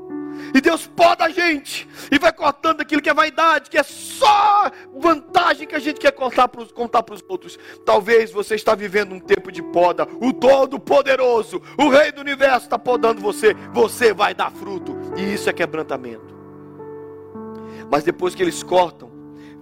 E 0.54 0.62
Deus 0.62 0.88
poda 0.88 1.26
a 1.26 1.30
gente 1.30 1.88
e 2.12 2.18
vai 2.18 2.32
cortando 2.32 2.82
aquilo 2.82 3.02
que 3.02 3.10
é 3.10 3.14
vaidade, 3.14 3.70
que 3.70 3.78
é 3.78 3.84
só 3.84 4.72
vantagem 4.96 5.29
que 5.56 5.76
a 5.76 5.80
gente 5.80 6.00
quer 6.00 6.12
contar 6.12 6.48
para 6.48 6.62
os, 6.62 6.72
contar 6.72 7.04
para 7.04 7.16
os 7.16 7.24
outros. 7.28 7.58
Talvez 7.86 8.32
você 8.32 8.56
está 8.56 8.76
vivendo 8.76 9.14
um 9.14 9.20
tempo 9.20 9.52
de 9.52 9.62
poda. 9.62 10.08
O 10.22 10.34
Todo-Poderoso, 10.34 11.62
o 11.78 11.90
Rei 11.90 12.12
do 12.12 12.22
Universo 12.22 12.66
está 12.66 12.80
podando 12.80 13.22
você. 13.22 13.54
Você 13.74 14.14
vai 14.14 14.34
dar 14.34 14.52
fruto. 14.52 14.96
E 15.18 15.34
isso 15.34 15.50
é 15.50 15.54
quebrantamento. 15.54 16.38
Mas 17.92 18.04
depois 18.04 18.36
que 18.36 18.44
eles 18.44 18.62
cortam, 18.64 19.10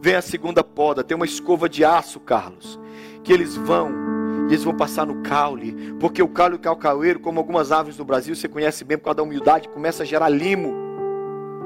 vem 0.02 0.16
a 0.16 0.22
segunda 0.22 0.64
poda. 0.64 1.04
Tem 1.04 1.16
uma 1.16 1.26
escova 1.26 1.70
de 1.70 1.84
aço, 1.84 2.20
Carlos, 2.20 2.80
que 3.24 3.32
eles 3.32 3.56
vão 3.56 4.08
e 4.50 4.54
eles 4.54 4.64
vão 4.64 4.74
passar 4.74 5.06
no 5.06 5.22
caule, 5.24 5.94
porque 6.00 6.24
o 6.24 6.28
caule 6.28 6.58
calcaoeiro, 6.58 7.20
como 7.20 7.38
algumas 7.38 7.72
árvores 7.72 7.98
no 7.98 8.06
Brasil, 8.06 8.34
você 8.34 8.48
conhece 8.48 8.86
bem 8.86 8.98
por 8.98 9.06
causa 9.06 9.18
da 9.18 9.24
humildade, 9.24 9.68
começa 9.68 10.04
a 10.04 10.06
gerar 10.06 10.30
limo, 10.30 10.74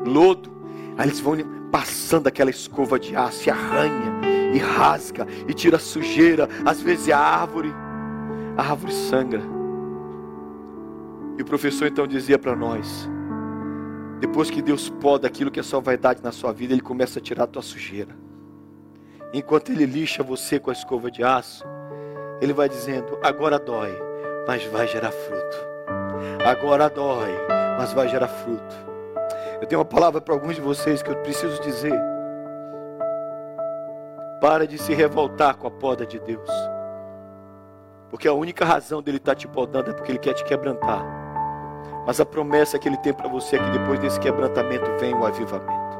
lodo. 0.03 0.51
Aí 0.97 1.07
eles 1.07 1.19
vão 1.19 1.36
passando 1.71 2.27
aquela 2.27 2.49
escova 2.49 2.99
de 2.99 3.15
aço 3.15 3.47
e 3.47 3.51
arranha, 3.51 4.21
e 4.53 4.57
rasga, 4.57 5.25
e 5.47 5.53
tira 5.53 5.77
a 5.77 5.79
sujeira. 5.79 6.47
Às 6.65 6.81
vezes 6.81 7.10
a 7.10 7.17
árvore, 7.17 7.73
a 8.57 8.62
árvore 8.62 8.93
sangra. 8.93 9.41
E 11.38 11.41
o 11.41 11.45
professor 11.45 11.88
então 11.88 12.05
dizia 12.05 12.38
para 12.38 12.55
nós: 12.55 13.10
depois 14.19 14.49
que 14.49 14.62
Deus 14.62 14.89
poda 14.89 15.27
aquilo 15.27 15.49
que 15.49 15.60
é 15.60 15.63
só 15.63 15.79
vaidade 15.79 16.21
na 16.21 16.31
sua 16.31 16.51
vida, 16.51 16.73
Ele 16.73 16.81
começa 16.81 17.19
a 17.19 17.21
tirar 17.21 17.45
a 17.45 17.47
tua 17.47 17.62
sujeira. 17.62 18.15
Enquanto 19.34 19.71
Ele 19.71 19.86
lixa 19.86 20.21
você 20.21 20.60
com 20.60 20.69
a 20.69 20.73
escova 20.73 21.10
de 21.10 21.23
aço, 21.23 21.63
ele 22.41 22.53
vai 22.53 22.67
dizendo: 22.67 23.17
agora 23.21 23.60
dói, 23.60 23.95
mas 24.47 24.63
vai 24.65 24.88
gerar 24.88 25.12
fruto. 25.12 25.57
Agora 26.43 26.89
dói, 26.89 27.31
mas 27.77 27.93
vai 27.93 28.10
gerar 28.10 28.27
fruto. 28.27 28.90
Eu 29.62 29.67
tenho 29.67 29.80
uma 29.80 29.86
palavra 29.86 30.19
para 30.19 30.34
alguns 30.34 30.56
de 30.56 30.62
vocês 30.62 31.04
que 31.04 31.12
eu 31.12 31.15
preciso 31.17 31.62
dizer. 31.62 31.93
Para 34.41 34.65
de 34.65 34.76
se 34.80 34.91
revoltar 34.91 35.56
com 35.56 35.67
a 35.67 35.71
poda 35.71 36.04
de 36.04 36.19
Deus. 36.19 36.50
Porque 38.10 38.28
a 38.28 38.34
única 38.34 38.65
razão 38.65 39.04
dele 39.04 39.17
estar 39.17 39.34
tá 39.34 39.36
te 39.36 39.47
podando 39.47 39.91
é 39.91 39.93
porque 39.93 40.12
ele 40.12 40.17
quer 40.17 40.34
te 40.34 40.43
quebrantar. 40.43 41.06
Mas 42.08 42.19
a 42.19 42.26
promessa 42.26 42.80
que 42.80 42.89
ele 42.89 42.97
tem 42.97 43.13
para 43.13 43.30
você 43.30 43.58
é 43.58 43.60
que 43.60 43.78
depois 43.78 44.00
desse 44.00 44.19
quebrantamento 44.19 44.91
vem 45.00 45.13
o 45.13 45.24
avivamento. 45.24 45.97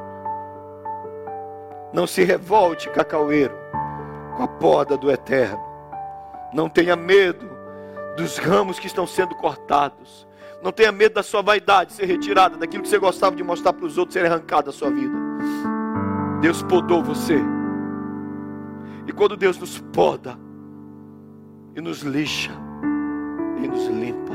Não 1.92 2.04
se 2.04 2.24
revolte, 2.24 2.90
cacaueiro, 2.90 3.56
com 4.36 4.42
a 4.42 4.48
poda 4.48 4.96
do 4.96 5.08
eterno. 5.08 5.62
Não 6.52 6.68
tenha 6.68 6.96
medo 6.96 7.48
dos 8.16 8.38
ramos 8.38 8.80
que 8.80 8.88
estão 8.88 9.06
sendo 9.06 9.36
cortados. 9.36 10.26
Não 10.62 10.70
tenha 10.70 10.92
medo 10.92 11.14
da 11.14 11.22
sua 11.22 11.42
vaidade 11.42 11.92
ser 11.92 12.06
retirada, 12.06 12.56
daquilo 12.56 12.84
que 12.84 12.88
você 12.88 12.98
gostava 12.98 13.34
de 13.34 13.42
mostrar 13.42 13.72
para 13.72 13.84
os 13.84 13.98
outros 13.98 14.14
ser 14.14 14.24
arrancado 14.24 14.66
da 14.66 14.72
sua 14.72 14.90
vida. 14.90 15.14
Deus 16.40 16.62
podou 16.62 17.02
você. 17.02 17.40
E 19.06 19.12
quando 19.12 19.36
Deus 19.36 19.58
nos 19.58 19.80
poda 19.92 20.38
e 21.74 21.80
nos 21.80 22.02
lixa, 22.02 22.52
Ele 23.56 23.68
nos 23.68 23.86
limpa, 23.86 24.34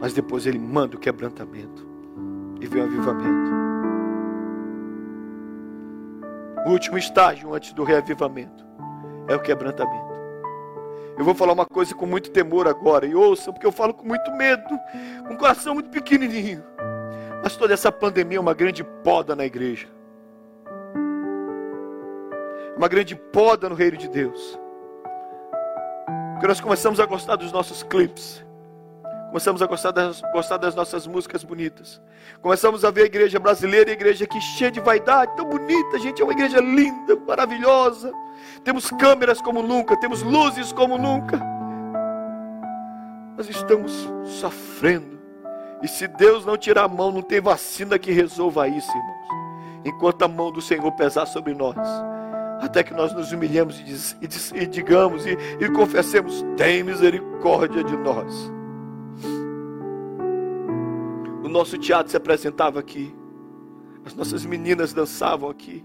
mas 0.00 0.12
depois 0.12 0.46
Ele 0.46 0.58
manda 0.58 0.96
o 0.96 1.00
quebrantamento 1.00 1.86
e 2.60 2.66
vem 2.66 2.82
o 2.82 2.86
avivamento. 2.86 3.52
O 6.66 6.70
último 6.70 6.98
estágio 6.98 7.54
antes 7.54 7.72
do 7.72 7.84
reavivamento 7.84 8.64
é 9.28 9.36
o 9.36 9.40
quebrantamento. 9.40 10.11
Eu 11.22 11.24
vou 11.24 11.36
falar 11.36 11.52
uma 11.52 11.64
coisa 11.64 11.94
com 11.94 12.04
muito 12.04 12.32
temor 12.32 12.66
agora, 12.66 13.06
e 13.06 13.14
ouçam, 13.14 13.52
porque 13.52 13.64
eu 13.64 13.70
falo 13.70 13.94
com 13.94 14.04
muito 14.04 14.28
medo, 14.32 14.76
com 15.24 15.34
um 15.34 15.36
coração 15.36 15.72
muito 15.72 15.88
pequenininho. 15.88 16.64
Mas 17.44 17.54
toda 17.54 17.72
essa 17.72 17.92
pandemia 17.92 18.38
é 18.38 18.40
uma 18.40 18.52
grande 18.52 18.82
poda 18.82 19.36
na 19.36 19.44
igreja. 19.44 19.86
Uma 22.76 22.88
grande 22.88 23.14
poda 23.14 23.68
no 23.68 23.76
reino 23.76 23.96
de 23.96 24.08
Deus. 24.08 24.58
Porque 26.32 26.48
nós 26.48 26.60
começamos 26.60 26.98
a 26.98 27.06
gostar 27.06 27.36
dos 27.36 27.52
nossos 27.52 27.84
clipes. 27.84 28.44
Começamos 29.32 29.62
a 29.62 29.66
gostar 29.66 29.92
das, 29.92 30.20
gostar 30.30 30.58
das 30.58 30.74
nossas 30.74 31.06
músicas 31.06 31.42
bonitas. 31.42 32.02
Começamos 32.42 32.84
a 32.84 32.90
ver 32.90 33.04
a 33.04 33.06
igreja 33.06 33.38
brasileira 33.38 33.88
a 33.88 33.94
igreja 33.94 34.24
aqui 34.24 34.38
cheia 34.42 34.70
de 34.70 34.78
vaidade, 34.78 35.34
tão 35.34 35.46
bonita, 35.46 35.98
gente. 35.98 36.20
É 36.20 36.24
uma 36.24 36.34
igreja 36.34 36.60
linda, 36.60 37.16
maravilhosa. 37.26 38.12
Temos 38.62 38.90
câmeras 38.90 39.40
como 39.40 39.62
nunca, 39.62 39.96
temos 39.96 40.22
luzes 40.22 40.70
como 40.70 40.98
nunca. 40.98 41.40
Nós 43.34 43.48
estamos 43.48 44.06
sofrendo. 44.38 45.18
E 45.82 45.88
se 45.88 46.06
Deus 46.06 46.44
não 46.44 46.58
tirar 46.58 46.84
a 46.84 46.88
mão, 46.88 47.10
não 47.10 47.22
tem 47.22 47.40
vacina 47.40 47.98
que 47.98 48.12
resolva 48.12 48.68
isso, 48.68 48.90
irmãos. 48.90 49.82
Enquanto 49.86 50.20
a 50.20 50.28
mão 50.28 50.52
do 50.52 50.60
Senhor 50.60 50.92
pesar 50.92 51.24
sobre 51.24 51.54
nós, 51.54 51.78
até 52.60 52.82
que 52.82 52.92
nós 52.92 53.14
nos 53.14 53.32
humilhemos 53.32 53.80
e, 53.80 53.82
diz, 53.82 54.14
e, 54.20 54.26
diz, 54.26 54.52
e 54.54 54.66
digamos 54.66 55.24
e, 55.24 55.38
e 55.58 55.70
confessemos: 55.70 56.44
tem 56.54 56.82
misericórdia 56.82 57.82
de 57.82 57.96
nós 57.96 58.52
nosso 61.52 61.78
teatro 61.78 62.10
se 62.10 62.16
apresentava 62.16 62.80
aqui, 62.80 63.14
as 64.04 64.14
nossas 64.14 64.44
meninas 64.44 64.92
dançavam 64.92 65.48
aqui, 65.48 65.84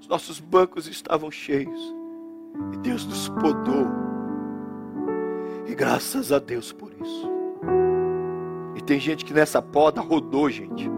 os 0.00 0.06
nossos 0.06 0.38
bancos 0.38 0.86
estavam 0.86 1.30
cheios, 1.30 1.94
e 2.72 2.76
Deus 2.78 3.04
nos 3.04 3.28
podou, 3.28 3.86
e 5.66 5.74
graças 5.74 6.30
a 6.30 6.38
Deus 6.38 6.72
por 6.72 6.92
isso. 6.92 7.28
E 8.76 8.80
tem 8.80 9.00
gente 9.00 9.24
que 9.24 9.34
nessa 9.34 9.60
poda 9.60 10.00
rodou, 10.00 10.48
gente, 10.48 10.88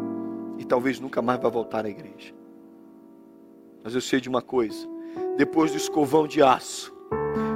e 0.59 0.64
talvez 0.64 1.01
nunca 1.01 1.23
mais 1.23 1.40
vai 1.40 1.51
voltar 1.51 1.87
à 1.87 1.88
igreja. 1.88 2.35
Mas 3.83 3.94
eu 3.94 4.01
sei 4.01 4.20
de 4.20 4.29
uma 4.29 4.42
coisa: 4.42 4.87
depois 5.37 5.70
do 5.70 5.79
escovão 5.79 6.27
de 6.27 6.42
aço, 6.42 6.94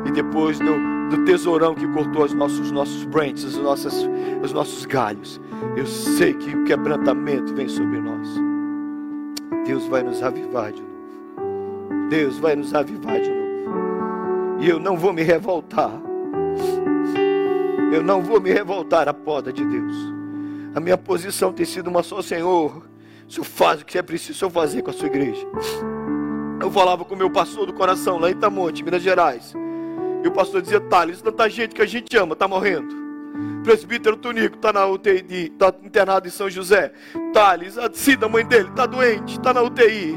e 0.06 0.10
depois 0.12 0.58
do, 0.58 0.93
do 1.10 1.24
tesourão 1.24 1.74
que 1.74 1.86
cortou 1.88 2.24
os 2.24 2.32
nossos, 2.32 2.70
nossos 2.70 3.04
branches, 3.04 3.44
os 3.44 3.58
nossos, 3.58 4.08
os 4.42 4.52
nossos 4.52 4.86
galhos. 4.86 5.40
Eu 5.76 5.86
sei 5.86 6.34
que 6.34 6.54
o 6.54 6.64
quebrantamento 6.64 7.54
vem 7.54 7.68
sobre 7.68 8.00
nós. 8.00 8.28
Deus 9.66 9.86
vai 9.86 10.02
nos 10.02 10.22
avivar 10.22 10.72
de 10.72 10.82
novo. 10.82 12.08
Deus 12.08 12.38
vai 12.38 12.54
nos 12.54 12.74
avivar 12.74 13.20
de 13.20 13.30
novo. 13.30 14.60
E 14.60 14.68
eu 14.68 14.78
não 14.78 14.96
vou 14.96 15.12
me 15.12 15.22
revoltar. 15.22 15.92
Eu 17.92 18.02
não 18.02 18.22
vou 18.22 18.40
me 18.40 18.52
revoltar 18.52 19.08
à 19.08 19.14
poda 19.14 19.52
de 19.52 19.64
Deus. 19.64 19.94
A 20.74 20.80
minha 20.80 20.98
posição 20.98 21.52
tem 21.52 21.64
sido 21.64 21.88
uma 21.88 22.02
só, 22.02 22.20
Senhor. 22.20 22.82
O 23.28 23.32
Senhor 23.32 23.44
faz 23.44 23.82
o 23.82 23.86
que 23.86 23.96
é 23.96 24.02
preciso 24.02 24.50
fazer 24.50 24.82
com 24.82 24.90
a 24.90 24.92
sua 24.92 25.06
igreja. 25.06 25.46
Eu 26.60 26.70
falava 26.70 27.04
com 27.04 27.14
o 27.14 27.18
meu 27.18 27.30
pastor 27.30 27.66
do 27.66 27.72
coração 27.72 28.18
lá 28.18 28.28
em 28.28 28.32
Itamonte, 28.32 28.82
Minas 28.82 29.02
Gerais. 29.02 29.54
E 30.24 30.28
o 30.28 30.32
pastor 30.32 30.62
dizia, 30.62 30.80
Thales, 30.80 31.20
tanta 31.20 31.50
gente 31.50 31.74
que 31.74 31.82
a 31.82 31.86
gente 31.86 32.16
ama 32.16 32.32
está 32.32 32.48
morrendo. 32.48 32.96
presbítero 33.62 34.16
Tonico 34.16 34.56
está 34.56 34.72
na 34.72 34.86
UTI, 34.86 35.52
está 35.52 35.70
internado 35.82 36.26
em 36.26 36.30
São 36.30 36.48
José. 36.48 36.94
Thales, 37.34 37.76
a 37.76 37.92
Cida, 37.92 38.26
mãe 38.26 38.44
dele, 38.46 38.70
está 38.70 38.86
doente, 38.86 39.34
está 39.34 39.52
na 39.52 39.60
UTI. 39.60 40.16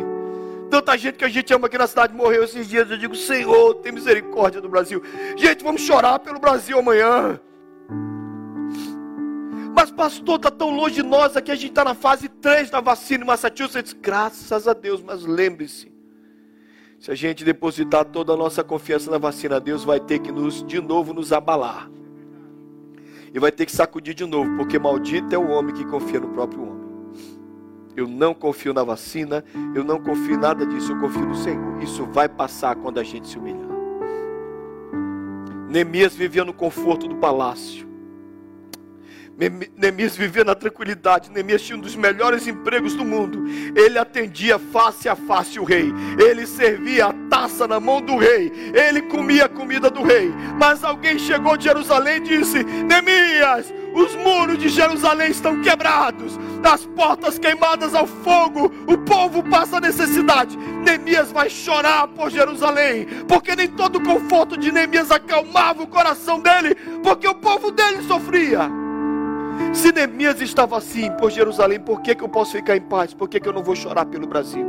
Tanta 0.69 0.97
gente 0.97 1.17
que 1.17 1.25
a 1.25 1.29
gente 1.29 1.53
ama 1.53 1.67
aqui 1.67 1.77
na 1.77 1.87
cidade 1.87 2.13
morreu 2.13 2.45
esses 2.45 2.69
dias. 2.69 2.89
Eu 2.89 2.97
digo, 2.97 3.15
Senhor, 3.15 3.75
tem 3.75 3.91
misericórdia 3.91 4.61
do 4.61 4.69
Brasil. 4.69 5.03
Gente, 5.35 5.61
vamos 5.61 5.81
chorar 5.81 6.19
pelo 6.19 6.39
Brasil 6.39 6.79
amanhã. 6.79 7.37
Mas, 9.75 9.91
pastor, 9.91 10.37
está 10.37 10.49
tão 10.49 10.69
longe 10.69 10.95
de 10.95 11.03
nós 11.03 11.35
aqui. 11.35 11.51
A 11.51 11.55
gente 11.55 11.69
está 11.69 11.83
na 11.83 11.93
fase 11.93 12.29
3 12.29 12.69
da 12.69 12.79
vacina 12.79 13.25
em 13.25 13.27
Massachusetts. 13.27 13.93
Graças 13.93 14.67
a 14.69 14.73
Deus, 14.73 15.01
mas 15.03 15.23
lembre-se: 15.25 15.96
se 16.99 17.11
a 17.11 17.15
gente 17.15 17.43
depositar 17.43 18.05
toda 18.05 18.33
a 18.33 18.37
nossa 18.37 18.63
confiança 18.63 19.11
na 19.11 19.17
vacina, 19.17 19.59
Deus 19.59 19.83
vai 19.83 19.99
ter 19.99 20.19
que 20.19 20.31
nos, 20.31 20.63
de 20.63 20.81
novo 20.81 21.13
nos 21.13 21.31
abalar. 21.31 21.89
E 23.33 23.39
vai 23.39 23.51
ter 23.51 23.65
que 23.65 23.71
sacudir 23.71 24.15
de 24.15 24.25
novo, 24.25 24.57
porque 24.57 24.79
maldito 24.79 25.33
é 25.33 25.37
o 25.37 25.49
homem 25.49 25.75
que 25.75 25.85
confia 25.85 26.19
no 26.19 26.29
próprio 26.29 26.61
homem. 26.63 26.87
Eu 27.95 28.07
não 28.07 28.33
confio 28.33 28.73
na 28.73 28.83
vacina, 28.83 29.43
eu 29.73 29.83
não 29.83 29.99
confio 29.99 30.35
em 30.35 30.39
nada 30.39 30.65
disso, 30.65 30.91
eu 30.91 30.99
confio 30.99 31.25
no 31.25 31.35
Senhor. 31.35 31.81
Isso 31.81 32.05
vai 32.05 32.29
passar 32.29 32.75
quando 32.75 32.99
a 32.99 33.03
gente 33.03 33.27
se 33.27 33.37
humilhar. 33.37 33.67
Neemias 35.69 36.15
vivia 36.15 36.45
no 36.45 36.53
conforto 36.53 37.07
do 37.07 37.15
palácio. 37.15 37.86
Neemias 39.37 40.15
vivia 40.15 40.43
na 40.43 40.55
tranquilidade. 40.55 41.29
Neemias 41.29 41.61
tinha 41.61 41.77
um 41.77 41.81
dos 41.81 41.95
melhores 41.95 42.47
empregos 42.47 42.95
do 42.95 43.05
mundo. 43.05 43.45
Ele 43.75 43.99
atendia 43.99 44.57
face 44.57 45.07
a 45.07 45.15
face 45.15 45.59
o 45.59 45.63
rei. 45.63 45.93
Ele 46.17 46.47
servia 46.47 47.07
a 47.07 47.13
taça 47.29 47.67
na 47.67 47.79
mão 47.79 48.01
do 48.01 48.17
rei. 48.17 48.51
Ele 48.73 49.03
comia 49.03 49.45
a 49.45 49.49
comida 49.49 49.91
do 49.91 50.01
rei. 50.01 50.33
Mas 50.59 50.83
alguém 50.83 51.19
chegou 51.19 51.55
de 51.55 51.65
Jerusalém 51.65 52.17
e 52.17 52.21
disse: 52.21 52.63
Neemias, 52.63 53.71
os 53.93 54.15
muros 54.15 54.57
de 54.57 54.69
Jerusalém 54.69 55.29
estão 55.29 55.61
quebrados, 55.61 56.37
as 56.63 56.85
portas 56.85 57.39
queimadas 57.39 57.95
ao 57.95 58.05
fogo, 58.05 58.71
o 58.85 58.97
povo 58.97 59.41
passa 59.43 59.79
necessidade. 59.79 60.57
Neemias 60.57 61.31
vai 61.31 61.49
chorar 61.49 62.07
por 62.07 62.29
Jerusalém, 62.29 63.05
porque 63.27 63.55
nem 63.55 63.67
todo 63.67 63.97
o 63.97 64.03
conforto 64.03 64.57
de 64.57 64.71
Neemias 64.71 65.09
acalmava 65.09 65.83
o 65.83 65.87
coração 65.87 66.39
dele, 66.39 66.75
porque 67.03 67.27
o 67.27 67.35
povo 67.35 67.71
dele 67.71 68.01
sofria. 68.03 68.86
Se 69.73 69.91
Neemias 69.91 70.41
estava 70.41 70.77
assim 70.77 71.11
por 71.17 71.31
Jerusalém, 71.31 71.79
por 71.79 72.01
que, 72.01 72.15
que 72.15 72.23
eu 72.23 72.29
posso 72.29 72.53
ficar 72.53 72.75
em 72.75 72.81
paz? 72.81 73.13
Por 73.13 73.27
que, 73.29 73.39
que 73.39 73.47
eu 73.47 73.53
não 73.53 73.63
vou 73.63 73.75
chorar 73.75 74.05
pelo 74.05 74.27
Brasil? 74.27 74.65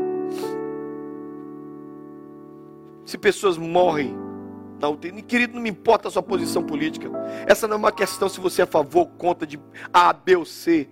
Se 3.04 3.16
pessoas 3.16 3.56
morrem 3.56 4.14
na 4.80 4.88
UTI, 4.88 5.22
querido, 5.22 5.54
não 5.54 5.62
me 5.62 5.70
importa 5.70 6.08
a 6.08 6.10
sua 6.10 6.22
posição 6.22 6.62
política. 6.62 7.10
Essa 7.46 7.66
não 7.66 7.74
é 7.74 7.78
uma 7.78 7.92
questão 7.92 8.28
se 8.28 8.38
você 8.38 8.60
é 8.60 8.64
a 8.64 8.66
favor 8.66 9.00
ou 9.00 9.06
contra 9.06 9.46
de 9.46 9.58
A, 9.92 10.12
B 10.12 10.36
ou 10.36 10.44
C. 10.44 10.88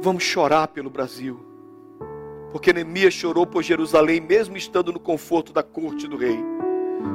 Vamos 0.00 0.22
chorar 0.22 0.68
pelo 0.68 0.88
Brasil. 0.88 1.44
Porque 2.50 2.72
Neemias 2.72 3.14
chorou 3.14 3.46
por 3.46 3.62
Jerusalém, 3.62 4.20
mesmo 4.20 4.56
estando 4.56 4.92
no 4.92 5.00
conforto 5.00 5.52
da 5.52 5.62
corte 5.62 6.06
do 6.06 6.16
rei. 6.16 6.38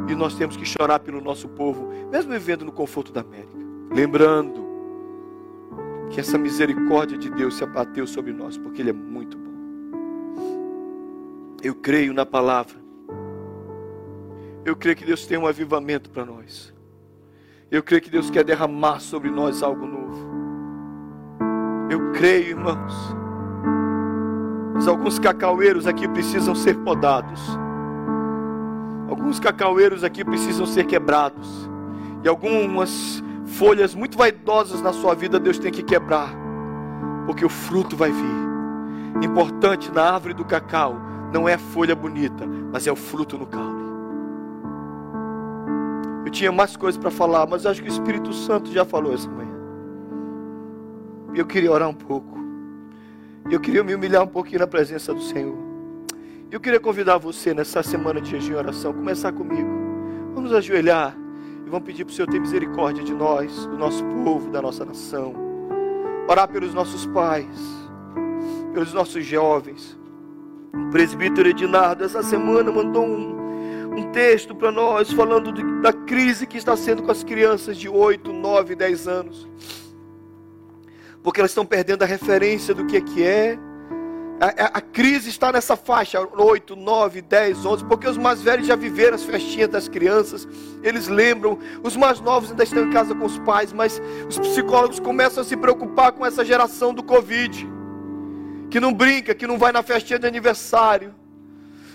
E 0.10 0.16
nós 0.16 0.36
temos 0.36 0.58
que 0.58 0.66
chorar 0.66 1.00
pelo 1.00 1.22
nosso 1.22 1.48
povo, 1.48 1.88
mesmo 2.12 2.32
vivendo 2.34 2.66
no 2.66 2.72
conforto 2.72 3.12
da 3.12 3.22
América. 3.22 3.58
Lembrando 3.90 4.69
que 6.10 6.20
essa 6.20 6.38
misericórdia 6.38 7.18
de 7.18 7.30
Deus 7.30 7.56
se 7.56 7.64
abateu 7.64 8.08
sobre 8.08 8.34
nós, 8.34 8.58
porque 8.58 8.82
Ele 8.82 8.90
é 8.90 8.94
muito 8.94 9.38
bom. 9.38 9.50
Eu 11.62 11.76
creio 11.76 12.14
na 12.14 12.26
palavra. 12.26 12.78
Eu 14.66 14.76
creio 14.76 14.96
que 14.96 15.06
Deus 15.06 15.26
tem 15.26 15.38
um 15.38 15.48
avivamento 15.48 16.10
para 16.10 16.26
nós. 16.26 16.74
Eu 17.72 17.84
creio 17.84 18.02
que 18.02 18.10
Deus 18.10 18.30
quer 18.30 18.44
derramar 18.44 19.00
sobre 19.00 19.30
nós 19.30 19.62
algo 19.62 19.86
novo. 19.86 20.28
Eu 21.90 22.12
creio, 22.14 22.50
irmãos. 22.50 22.94
Mas 24.74 24.88
alguns 24.88 25.20
cacaueiros 25.20 25.86
aqui 25.86 26.08
precisam 26.08 26.56
ser 26.56 26.76
podados. 26.78 27.42
Alguns 29.10 29.40
cacaueiros 29.40 30.04
aqui 30.04 30.24
precisam 30.24 30.66
ser 30.66 30.86
quebrados. 30.86 31.70
E 32.24 32.28
algumas 32.28 33.24
folhas 33.50 33.96
muito 33.96 34.18
vaidosas 34.18 34.82
na 34.82 34.94
sua 34.94 35.14
vida, 35.16 35.40
Deus 35.40 35.58
tem 35.58 35.72
que 35.72 35.84
quebrar, 35.84 36.30
porque 37.26 37.44
o 37.44 37.50
fruto 37.50 37.96
vai 37.96 38.12
vir. 38.12 39.26
Importante 39.26 39.92
na 39.92 40.04
árvore 40.14 40.34
do 40.34 40.46
cacau 40.46 40.96
não 41.34 41.48
é 41.48 41.56
a 41.56 41.60
folha 41.60 41.96
bonita, 41.96 42.46
mas 42.72 42.88
é 42.88 42.92
o 42.92 42.96
fruto 42.96 43.38
no 43.38 43.46
caule. 43.46 43.90
Eu 46.26 46.32
tinha 46.32 46.52
mais 46.52 46.78
coisas 46.78 47.00
para 47.00 47.10
falar, 47.10 47.48
mas 47.48 47.66
acho 47.66 47.82
que 47.82 47.90
o 47.90 47.92
Espírito 47.92 48.32
Santo 48.32 48.72
já 48.72 48.86
falou 48.86 49.14
essa 49.14 49.30
manhã. 49.30 49.50
Eu 51.34 51.46
queria 51.46 51.72
orar 51.72 51.90
um 51.90 51.94
pouco. 51.94 52.38
Eu 53.50 53.60
queria 53.60 53.84
me 53.84 53.96
humilhar 53.96 54.24
um 54.24 54.28
pouquinho 54.28 54.60
na 54.60 54.68
presença 54.68 55.14
do 55.14 55.22
Senhor. 55.22 55.58
Eu 56.52 56.60
queria 56.60 56.80
convidar 56.80 57.18
você 57.18 57.54
nessa 57.54 57.82
semana 57.82 58.22
de 58.22 58.30
jejum 58.32 58.54
e 58.54 58.56
oração, 58.56 58.94
começar 58.94 59.32
comigo. 59.32 59.70
Vamos 60.34 60.54
ajoelhar 60.54 61.16
e 61.66 61.70
vamos 61.70 61.86
pedir 61.86 62.06
para 62.06 62.12
o 62.12 62.16
Senhor 62.16 62.28
ter 62.28 62.40
misericórdia 62.40 63.04
de 63.04 63.14
nós, 63.14 63.66
do 63.66 63.78
nosso 63.78 64.04
povo, 64.24 64.50
da 64.50 64.62
nossa 64.62 64.86
nação. 64.86 65.34
Orar 66.28 66.48
pelos 66.48 66.74
nossos 66.74 67.06
pais, 67.08 67.48
pelos 68.74 68.94
nossos 68.94 69.26
jovens. 69.26 69.98
O 70.74 70.90
presbítero 70.92 71.50
Edinardo, 71.50 72.04
essa 72.04 72.22
semana, 72.22 72.72
mandou 72.72 73.06
um, 73.06 73.98
um 73.98 74.12
texto 74.12 74.56
para 74.56 74.72
nós, 74.72 75.12
falando 75.12 75.52
de, 75.52 75.64
da 75.82 75.92
crise 75.92 76.46
que 76.48 76.58
está 76.58 76.76
sendo 76.78 77.04
com 77.04 77.12
as 77.12 77.24
crianças 77.24 77.78
de 77.78 77.90
8, 77.90 78.32
9, 78.32 78.76
10 78.76 79.08
anos. 79.08 79.48
Porque 81.24 81.42
elas 81.42 81.52
estão 81.52 81.66
perdendo 81.66 82.04
a 82.04 82.06
referência 82.06 82.74
do 82.74 82.86
que 82.86 82.98
é 82.98 83.02
que 83.02 83.24
é 83.24 83.60
a, 84.40 84.78
a, 84.78 84.82
crise 84.82 85.30
está 85.30 85.52
nessa 85.52 85.76
faixa, 85.76 86.20
8, 86.22 86.76
9, 86.76 87.22
10, 87.22 87.66
11, 87.66 87.86
porque 87.86 88.08
os 88.08 88.18
mais 88.18 88.42
velhos 88.42 88.68
já 88.68 88.76
viveram 88.76 89.16
as 89.16 89.24
festinhas 89.24 89.68
das 89.68 89.90
crianças, 89.90 90.48
eles 90.82 91.10
lembram, 91.10 91.60
os 91.84 91.98
mais 91.98 92.22
novos 92.22 92.52
ainda 92.52 92.64
estão 92.64 92.86
em 92.86 92.90
casa 92.90 93.14
com 93.14 93.26
os 93.26 93.38
pais, 93.40 93.74
mas 93.74 94.02
os 94.30 94.40
psicólogos 94.40 95.00
começam 95.00 95.42
a 95.42 95.46
se 95.46 95.58
preocupar 95.58 96.14
com 96.14 96.26
essa 96.26 96.46
geração 96.46 96.94
do 96.94 97.04
Covid, 97.04 97.68
que 98.70 98.80
não 98.80 98.94
brinca, 98.94 99.36
que 99.36 99.46
não 99.46 99.58
vai 99.58 99.74
na 99.74 99.84
festinha 99.84 100.18
de 100.18 100.28
aniversário, 100.28 101.14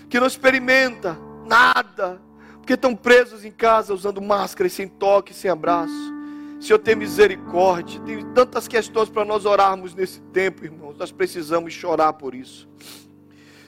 que 0.07 0.19
não 0.19 0.27
experimenta 0.27 1.17
nada, 1.47 2.21
porque 2.57 2.73
estão 2.73 2.95
presos 2.95 3.43
em 3.43 3.51
casa 3.51 3.93
usando 3.93 4.21
máscara, 4.21 4.69
sem 4.69 4.87
toque, 4.87 5.33
sem 5.33 5.49
abraço. 5.49 6.13
Senhor, 6.59 6.79
tem 6.79 6.95
misericórdia. 6.95 7.99
Tem 8.01 8.23
tantas 8.33 8.67
questões 8.67 9.09
para 9.09 9.25
nós 9.25 9.45
orarmos 9.45 9.93
nesse 9.93 10.21
tempo, 10.21 10.65
irmãos. 10.65 10.95
Nós 10.97 11.11
precisamos 11.11 11.73
chorar 11.73 12.13
por 12.13 12.33
isso. 12.33 12.67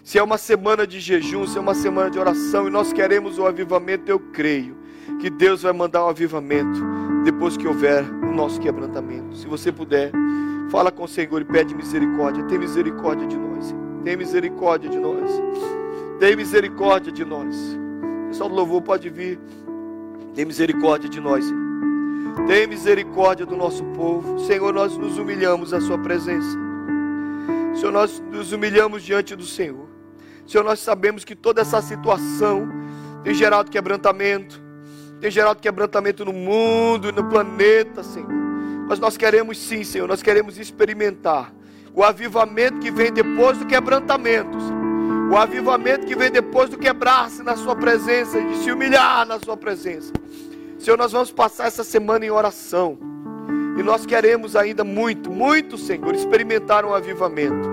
Se 0.04 0.18
é 0.18 0.24
uma 0.24 0.38
semana 0.38 0.88
de 0.88 1.00
jejum, 1.00 1.46
se 1.46 1.58
é 1.58 1.62
uma 1.62 1.76
semana 1.76 2.10
de 2.10 2.18
oração 2.18 2.66
e 2.68 2.70
nós 2.70 2.94
queremos 2.94 3.38
o 3.38 3.46
avivamento, 3.46 4.10
eu 4.10 4.20
creio 4.20 4.78
que 5.20 5.30
Deus 5.30 5.64
vai 5.64 5.74
mandar 5.74 6.06
um 6.06 6.10
avivamento 6.10 6.82
depois 7.26 7.58
que 7.58 7.68
houver 7.68 8.04
o 8.04 8.32
nosso 8.34 8.60
quebrantamento. 8.60 9.36
Se 9.36 9.48
você 9.48 9.70
puder, 9.70 10.12
fala 10.70 10.92
com 10.92 11.04
o 11.04 11.08
Senhor 11.08 11.42
e 11.42 11.46
pede 11.46 11.76
misericórdia. 11.76 12.44
Tem 12.46 12.58
misericórdia 12.58 13.28
de 13.28 13.38
nós. 13.38 13.76
Tem 14.06 14.16
misericórdia 14.16 14.90
de 14.90 14.98
nós. 14.98 15.30
Tem 16.20 16.36
misericórdia 16.38 17.12
de 17.12 17.26
nós. 17.26 17.56
O 18.24 18.28
pessoal 18.30 18.50
do 18.50 18.56
louvor 18.56 18.82
pode 18.82 19.10
vir. 19.10 19.38
Tem 20.34 20.46
misericórdia 20.46 21.10
de 21.10 21.20
nós. 21.20 21.46
Senhor. 21.46 21.67
Tem 22.46 22.68
misericórdia 22.68 23.46
do 23.46 23.56
nosso 23.56 23.84
povo. 23.86 24.40
Senhor, 24.40 24.74
nós 24.74 24.96
nos 24.98 25.18
humilhamos 25.18 25.74
à 25.74 25.82
Sua 25.82 25.98
presença. 25.98 26.58
Senhor, 27.76 27.92
nós 27.92 28.22
nos 28.32 28.52
humilhamos 28.52 29.04
diante 29.04 29.36
do 29.36 29.46
Senhor. 29.46 29.88
Senhor, 30.46 30.64
nós 30.64 30.80
sabemos 30.80 31.26
que 31.26 31.36
toda 31.36 31.62
essa 31.62 31.82
situação 31.82 32.70
tem 33.24 33.34
gerado 33.34 33.70
quebrantamento, 33.70 34.62
tem 35.20 35.30
gerado 35.30 35.60
quebrantamento 35.60 36.24
no 36.24 36.32
mundo 36.34 37.10
e 37.10 37.12
no 37.12 37.24
planeta, 37.26 38.04
Senhor. 38.04 38.32
Mas 38.88 39.00
nós 39.00 39.18
queremos 39.18 39.58
sim, 39.58 39.84
Senhor, 39.84 40.08
nós 40.08 40.24
queremos 40.24 40.58
experimentar 40.58 41.54
o 41.94 42.04
avivamento 42.04 42.80
que 42.80 42.90
vem 42.90 43.12
depois 43.12 43.58
do 43.58 43.66
quebrantamento, 43.66 44.60
Senhor. 44.60 44.88
O 45.30 45.36
avivamento 45.36 46.06
que 46.06 46.16
vem 46.16 46.32
depois 46.32 46.70
do 46.70 46.78
quebrar-se 46.78 47.44
na 47.44 47.58
Sua 47.58 47.76
presença, 47.76 48.42
de 48.42 48.58
se 48.60 48.72
humilhar 48.72 49.26
na 49.26 49.38
Sua 49.40 49.58
presença. 49.58 50.14
Senhor, 50.80 50.98
nós 50.98 51.12
vamos 51.12 51.32
passar 51.32 51.66
essa 51.66 51.84
semana 51.84 52.26
em 52.26 52.30
oração. 52.30 52.98
E 53.78 53.84
nós 53.84 54.06
queremos 54.06 54.56
ainda 54.56 54.84
muito, 54.84 55.30
muito, 55.32 55.78
Senhor, 55.78 56.14
experimentar 56.14 56.86
um 56.86 56.94
avivamento. 56.94 57.68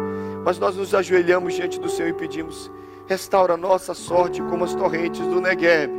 Mas 0.44 0.58
nós 0.58 0.76
nos 0.76 0.94
ajoelhamos 0.94 1.54
diante 1.54 1.78
do 1.78 1.88
Senhor 1.88 2.08
e 2.08 2.14
pedimos: 2.14 2.70
restaura 3.06 3.54
a 3.54 3.56
nossa 3.56 3.94
sorte 3.94 4.42
como 4.42 4.64
as 4.64 4.74
torrentes 4.74 5.20
do 5.20 5.40
Negueb. 5.40 5.90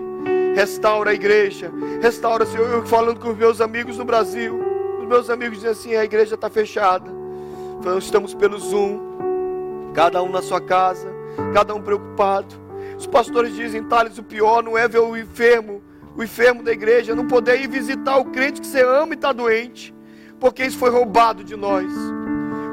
Restaura 0.56 1.12
a 1.12 1.14
igreja. 1.14 1.72
Restaura, 2.02 2.46
Senhor, 2.46 2.70
eu 2.70 2.86
falando 2.86 3.20
com 3.20 3.30
os 3.30 3.38
meus 3.38 3.62
amigos 3.62 3.98
no 3.98 4.06
Brasil. 4.06 4.60
Os 5.00 5.08
meus 5.08 5.30
amigos 5.30 5.58
dizem 5.58 5.72
assim: 5.72 5.96
a 5.96 6.04
igreja 6.04 6.36
está 6.36 6.50
fechada. 6.50 7.12
Nós 7.84 8.04
estamos 8.04 8.34
pelo 8.34 8.58
Zoom. 8.58 9.00
Cada 9.94 10.22
um 10.24 10.30
na 10.30 10.42
sua 10.42 10.62
casa. 10.62 11.08
Cada 11.54 11.74
um 11.74 11.82
preocupado. 11.82 12.56
Os 12.98 13.06
pastores 13.06 13.56
dizem, 13.56 13.84
Thales, 13.84 14.18
o 14.18 14.24
pior 14.24 14.64
não 14.64 14.78
é 14.78 14.88
ver 14.88 15.00
o 15.00 15.18
enfermo 15.18 15.82
o 16.16 16.24
enfermo 16.24 16.64
da 16.64 16.72
igreja, 16.72 17.16
não 17.16 17.28
poder 17.28 17.62
ir 17.62 17.68
visitar 17.68 18.18
o 18.18 18.26
crente 18.26 18.62
que 18.62 18.68
você 18.68 18.82
ama 18.82 19.14
e 19.14 19.16
está 19.16 19.34
doente, 19.34 19.94
porque 20.40 20.64
isso 20.64 20.78
foi 20.78 20.90
roubado 20.90 21.44
de 21.44 21.56
nós. 21.56 21.92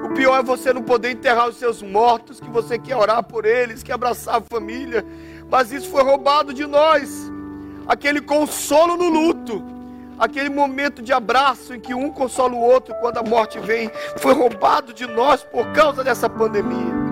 O 0.04 0.10
pior 0.14 0.38
é 0.38 0.42
você 0.42 0.72
não 0.72 0.82
poder 0.82 1.10
enterrar 1.10 1.48
os 1.48 1.56
seus 1.56 1.82
mortos, 1.82 2.40
que 2.40 2.50
você 2.50 2.78
quer 2.78 2.96
orar 2.96 3.22
por 3.22 3.44
eles, 3.44 3.82
quer 3.82 3.94
abraçar 3.94 4.36
a 4.36 4.40
família, 4.40 5.04
mas 5.50 5.72
isso 5.72 5.88
foi 5.90 6.02
roubado 6.02 6.54
de 6.54 6.66
nós. 6.66 7.30
Aquele 7.86 8.20
consolo 8.20 8.96
no 8.96 9.08
luto, 9.08 9.64
aquele 10.18 10.48
momento 10.48 11.02
de 11.02 11.12
abraço 11.12 11.74
em 11.74 11.80
que 11.80 11.94
um 11.94 12.10
consola 12.10 12.54
o 12.54 12.60
outro 12.60 12.94
quando 13.00 13.18
a 13.18 13.22
morte 13.22 13.58
vem, 13.58 13.90
foi 14.18 14.34
roubado 14.34 14.92
de 14.92 15.06
nós 15.06 15.42
por 15.42 15.66
causa 15.72 16.04
dessa 16.04 16.28
pandemia. 16.28 17.02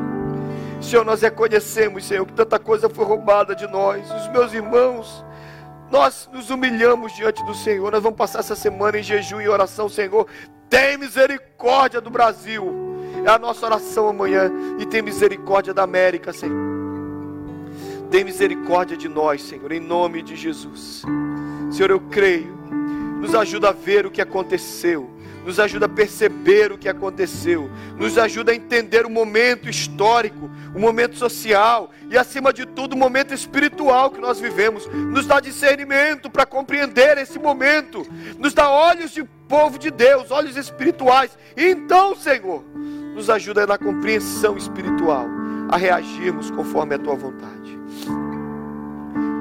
Senhor, 0.80 1.04
nós 1.04 1.20
reconhecemos, 1.20 2.04
Senhor, 2.06 2.24
que 2.24 2.32
tanta 2.32 2.58
coisa 2.58 2.88
foi 2.88 3.04
roubada 3.04 3.54
de 3.54 3.66
nós. 3.66 4.08
Os 4.10 4.28
meus 4.28 4.52
irmãos, 4.52 5.24
nós 5.90 6.28
nos 6.32 6.50
humilhamos 6.50 7.12
diante 7.12 7.44
do 7.44 7.54
Senhor. 7.54 7.90
Nós 7.90 8.02
vamos 8.02 8.16
passar 8.16 8.38
essa 8.38 8.54
semana 8.54 8.98
em 8.98 9.02
jejum 9.02 9.40
e 9.40 9.48
oração, 9.48 9.88
Senhor. 9.88 10.26
Tem 10.68 10.96
misericórdia 10.96 12.00
do 12.00 12.08
Brasil. 12.08 12.72
É 13.24 13.30
a 13.30 13.38
nossa 13.38 13.66
oração 13.66 14.08
amanhã. 14.08 14.50
E 14.78 14.86
tem 14.86 15.02
misericórdia 15.02 15.74
da 15.74 15.82
América, 15.82 16.32
Senhor. 16.32 16.56
Tem 18.10 18.24
misericórdia 18.24 18.96
de 18.96 19.08
nós, 19.08 19.42
Senhor, 19.42 19.70
em 19.72 19.80
nome 19.80 20.22
de 20.22 20.36
Jesus. 20.36 21.02
Senhor, 21.70 21.90
eu 21.90 22.00
creio. 22.00 22.58
Nos 23.20 23.34
ajuda 23.34 23.70
a 23.70 23.72
ver 23.72 24.06
o 24.06 24.10
que 24.10 24.22
aconteceu 24.22 25.10
nos 25.44 25.58
ajuda 25.58 25.86
a 25.86 25.88
perceber 25.88 26.72
o 26.72 26.78
que 26.78 26.88
aconteceu, 26.88 27.70
nos 27.96 28.18
ajuda 28.18 28.52
a 28.52 28.54
entender 28.54 29.06
o 29.06 29.10
momento 29.10 29.68
histórico, 29.68 30.50
o 30.74 30.78
momento 30.78 31.16
social 31.16 31.90
e, 32.10 32.18
acima 32.18 32.52
de 32.52 32.66
tudo, 32.66 32.94
o 32.94 32.98
momento 32.98 33.32
espiritual 33.32 34.10
que 34.10 34.20
nós 34.20 34.38
vivemos. 34.38 34.86
Nos 34.86 35.26
dá 35.26 35.40
discernimento 35.40 36.30
para 36.30 36.46
compreender 36.46 37.18
esse 37.18 37.38
momento, 37.38 38.06
nos 38.38 38.52
dá 38.52 38.68
olhos 38.70 39.10
de 39.10 39.24
povo 39.48 39.78
de 39.78 39.90
Deus, 39.90 40.30
olhos 40.30 40.56
espirituais. 40.56 41.36
Então, 41.56 42.14
Senhor, 42.14 42.64
nos 43.14 43.28
ajuda 43.28 43.66
na 43.66 43.78
compreensão 43.78 44.56
espiritual, 44.56 45.26
a 45.70 45.76
reagirmos 45.76 46.50
conforme 46.50 46.94
a 46.94 46.98
tua 46.98 47.14
vontade. 47.14 47.78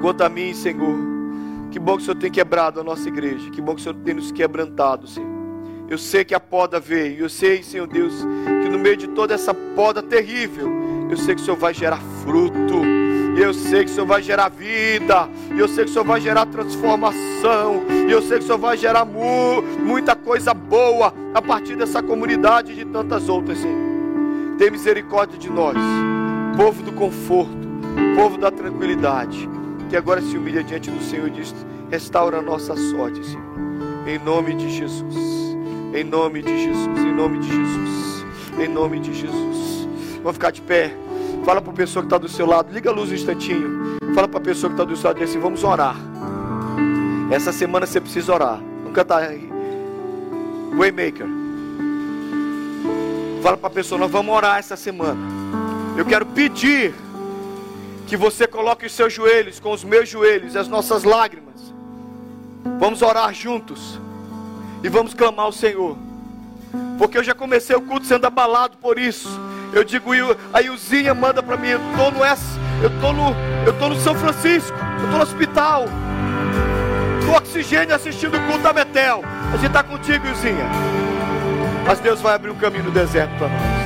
Quanto 0.02 0.24
a 0.24 0.30
mim, 0.30 0.54
Senhor, 0.54 0.98
que 1.72 1.78
bom 1.78 1.98
que 1.98 2.04
o 2.04 2.06
Senhor 2.06 2.18
tem 2.18 2.32
quebrado 2.32 2.80
a 2.80 2.84
nossa 2.84 3.08
igreja, 3.08 3.50
que 3.50 3.62
bom 3.62 3.76
que 3.76 3.82
o 3.82 3.84
Senhor 3.84 3.96
tem 4.04 4.14
nos 4.14 4.32
quebrantado, 4.32 5.08
Senhor. 5.08 5.39
Eu 5.90 5.98
sei 5.98 6.24
que 6.24 6.36
a 6.36 6.40
poda 6.40 6.80
veio. 6.80 7.24
Eu 7.24 7.30
sei, 7.30 7.64
Senhor 7.64 7.88
Deus, 7.88 8.14
que 8.62 8.70
no 8.70 8.78
meio 8.78 8.96
de 8.96 9.08
toda 9.08 9.34
essa 9.34 9.54
poda 9.54 10.04
terrível, 10.04 10.70
eu 11.10 11.18
sei 11.18 11.34
que 11.34 11.42
o 11.42 11.46
Senhor 11.46 11.58
vai 11.58 11.74
gerar 11.74 12.00
fruto. 12.24 12.84
Eu 13.36 13.54
sei 13.54 13.86
que 13.86 13.92
o 13.92 13.94
Senhor 13.94 14.06
vai 14.06 14.22
gerar 14.22 14.50
vida. 14.50 15.28
Eu 15.58 15.68
sei 15.68 15.86
que 15.86 15.90
o 15.90 15.94
Senhor 15.94 16.06
vai 16.06 16.22
gerar 16.22 16.46
transformação. 16.46 17.84
Eu 18.08 18.22
sei 18.22 18.38
que 18.38 18.44
o 18.44 18.48
Senhor 18.48 18.60
vai 18.60 18.78
gerar 18.78 19.06
mu 19.06 19.64
muita 19.84 20.16
coisa 20.16 20.54
boa 20.54 21.14
a 21.34 21.42
partir 21.42 21.76
dessa 21.76 22.04
comunidade 22.04 22.74
e 22.74 22.76
de 22.76 22.86
tantas 22.86 23.28
outras, 23.28 23.58
Senhor. 23.58 23.90
Tem 24.60 24.70
misericórdia 24.70 25.40
de 25.40 25.50
nós, 25.50 25.78
povo 26.58 26.84
do 26.84 26.92
conforto, 26.92 27.68
povo 28.16 28.38
da 28.38 28.52
tranquilidade, 28.52 29.50
que 29.90 29.96
agora 29.96 30.22
se 30.22 30.38
humilha 30.38 30.64
diante 30.64 30.92
do 30.92 31.02
Senhor 31.02 31.28
e 31.30 31.32
diz: 31.32 31.56
restaura 31.90 32.40
a 32.40 32.42
nossa 32.42 32.76
sorte, 32.76 33.26
Senhor. 33.26 33.50
Em 34.06 34.20
nome 34.20 34.54
de 34.54 34.70
Jesus. 34.70 35.49
Em 35.92 36.04
nome 36.04 36.44
de 36.44 36.66
Jesus, 36.66 37.00
em 37.00 37.12
nome 37.12 37.40
de 37.40 37.48
Jesus, 37.48 38.26
em 38.60 38.68
nome 38.68 39.00
de 39.00 39.12
Jesus. 39.12 39.88
Vamos 40.18 40.34
ficar 40.34 40.52
de 40.52 40.62
pé. 40.62 40.96
Fala 41.44 41.60
para 41.62 41.72
a 41.72 41.76
pessoa 41.76 42.04
que 42.04 42.06
está 42.06 42.18
do 42.20 42.30
seu 42.30 42.46
lado, 42.46 42.72
liga 42.72 42.92
a 42.92 42.94
luz 42.94 43.10
um 43.10 43.16
instantinho. 43.16 43.98
Fala 44.14 44.28
para 44.28 44.40
a 44.40 44.44
pessoa 44.44 44.70
que 44.70 44.76
está 44.76 44.84
do 44.84 44.96
seu 44.96 45.08
lado 45.08 45.20
e 45.20 45.24
assim: 45.24 45.40
vamos 45.40 45.64
orar. 45.64 45.96
Essa 47.32 47.52
semana 47.52 47.88
você 47.88 48.00
precisa 48.00 48.32
orar. 48.32 48.62
Nunca 48.84 49.02
está 49.02 49.18
aí. 49.18 49.50
Waymaker. 50.78 51.26
Fala 53.42 53.58
para 53.58 53.68
a 53.68 53.72
pessoa: 53.72 53.98
nós 53.98 54.12
vamos 54.12 54.36
orar 54.36 54.60
essa 54.60 54.76
semana. 54.76 55.20
Eu 55.98 56.06
quero 56.06 56.26
pedir 56.28 56.94
que 58.06 58.16
você 58.16 58.46
coloque 58.46 58.86
os 58.86 58.92
seus 58.92 59.12
joelhos 59.12 59.60
com 59.60 59.72
os 59.72 59.84
meus 59.84 60.08
joelhos, 60.08 60.56
as 60.56 60.68
nossas 60.68 61.04
lágrimas. 61.04 61.74
Vamos 62.80 63.02
orar 63.02 63.34
juntos 63.34 64.00
e 64.84 64.90
vamos 64.90 65.14
clamar 65.14 65.46
ao 65.46 65.52
Senhor. 65.52 65.98
Porque 66.98 67.18
eu 67.18 67.24
já 67.24 67.34
comecei 67.34 67.76
o 67.76 67.82
culto 67.82 68.06
sendo 68.06 68.26
abalado 68.26 68.78
por 68.78 69.00
isso. 69.00 69.30
Eu 69.74 69.84
digo, 69.84 70.12
a 70.54 70.62
Ilzinha 70.62 71.14
manda 71.14 71.42
para 71.42 71.58
mim, 71.58 71.70
eu 71.70 71.80
tô 71.96 72.12
no 72.12 72.24
S, 72.24 72.44
eu 72.82 72.90
tô 73.00 73.14
no, 73.14 73.36
eu 73.66 73.74
tô 73.78 73.90
no 73.90 74.00
São 74.00 74.16
Francisco, 74.16 74.76
eu 75.02 75.12
tô 75.12 75.18
no 75.18 75.24
hospital. 75.24 75.86
no 77.26 77.36
oxigênio 77.36 77.96
assistindo 77.96 78.36
o 78.36 78.42
culto 78.48 78.64
da 78.64 78.74
Betel. 78.74 79.22
A 79.54 79.58
gente 79.58 79.68
está 79.68 79.84
contigo, 79.84 80.28
Izinha. 80.28 80.66
Mas 81.86 82.00
Deus 82.00 82.20
vai 82.22 82.36
abrir 82.36 82.50
um 82.50 82.56
caminho 82.56 82.86
no 82.86 82.92
deserto 82.92 83.36
para 83.38 83.48
nós. 83.48 83.79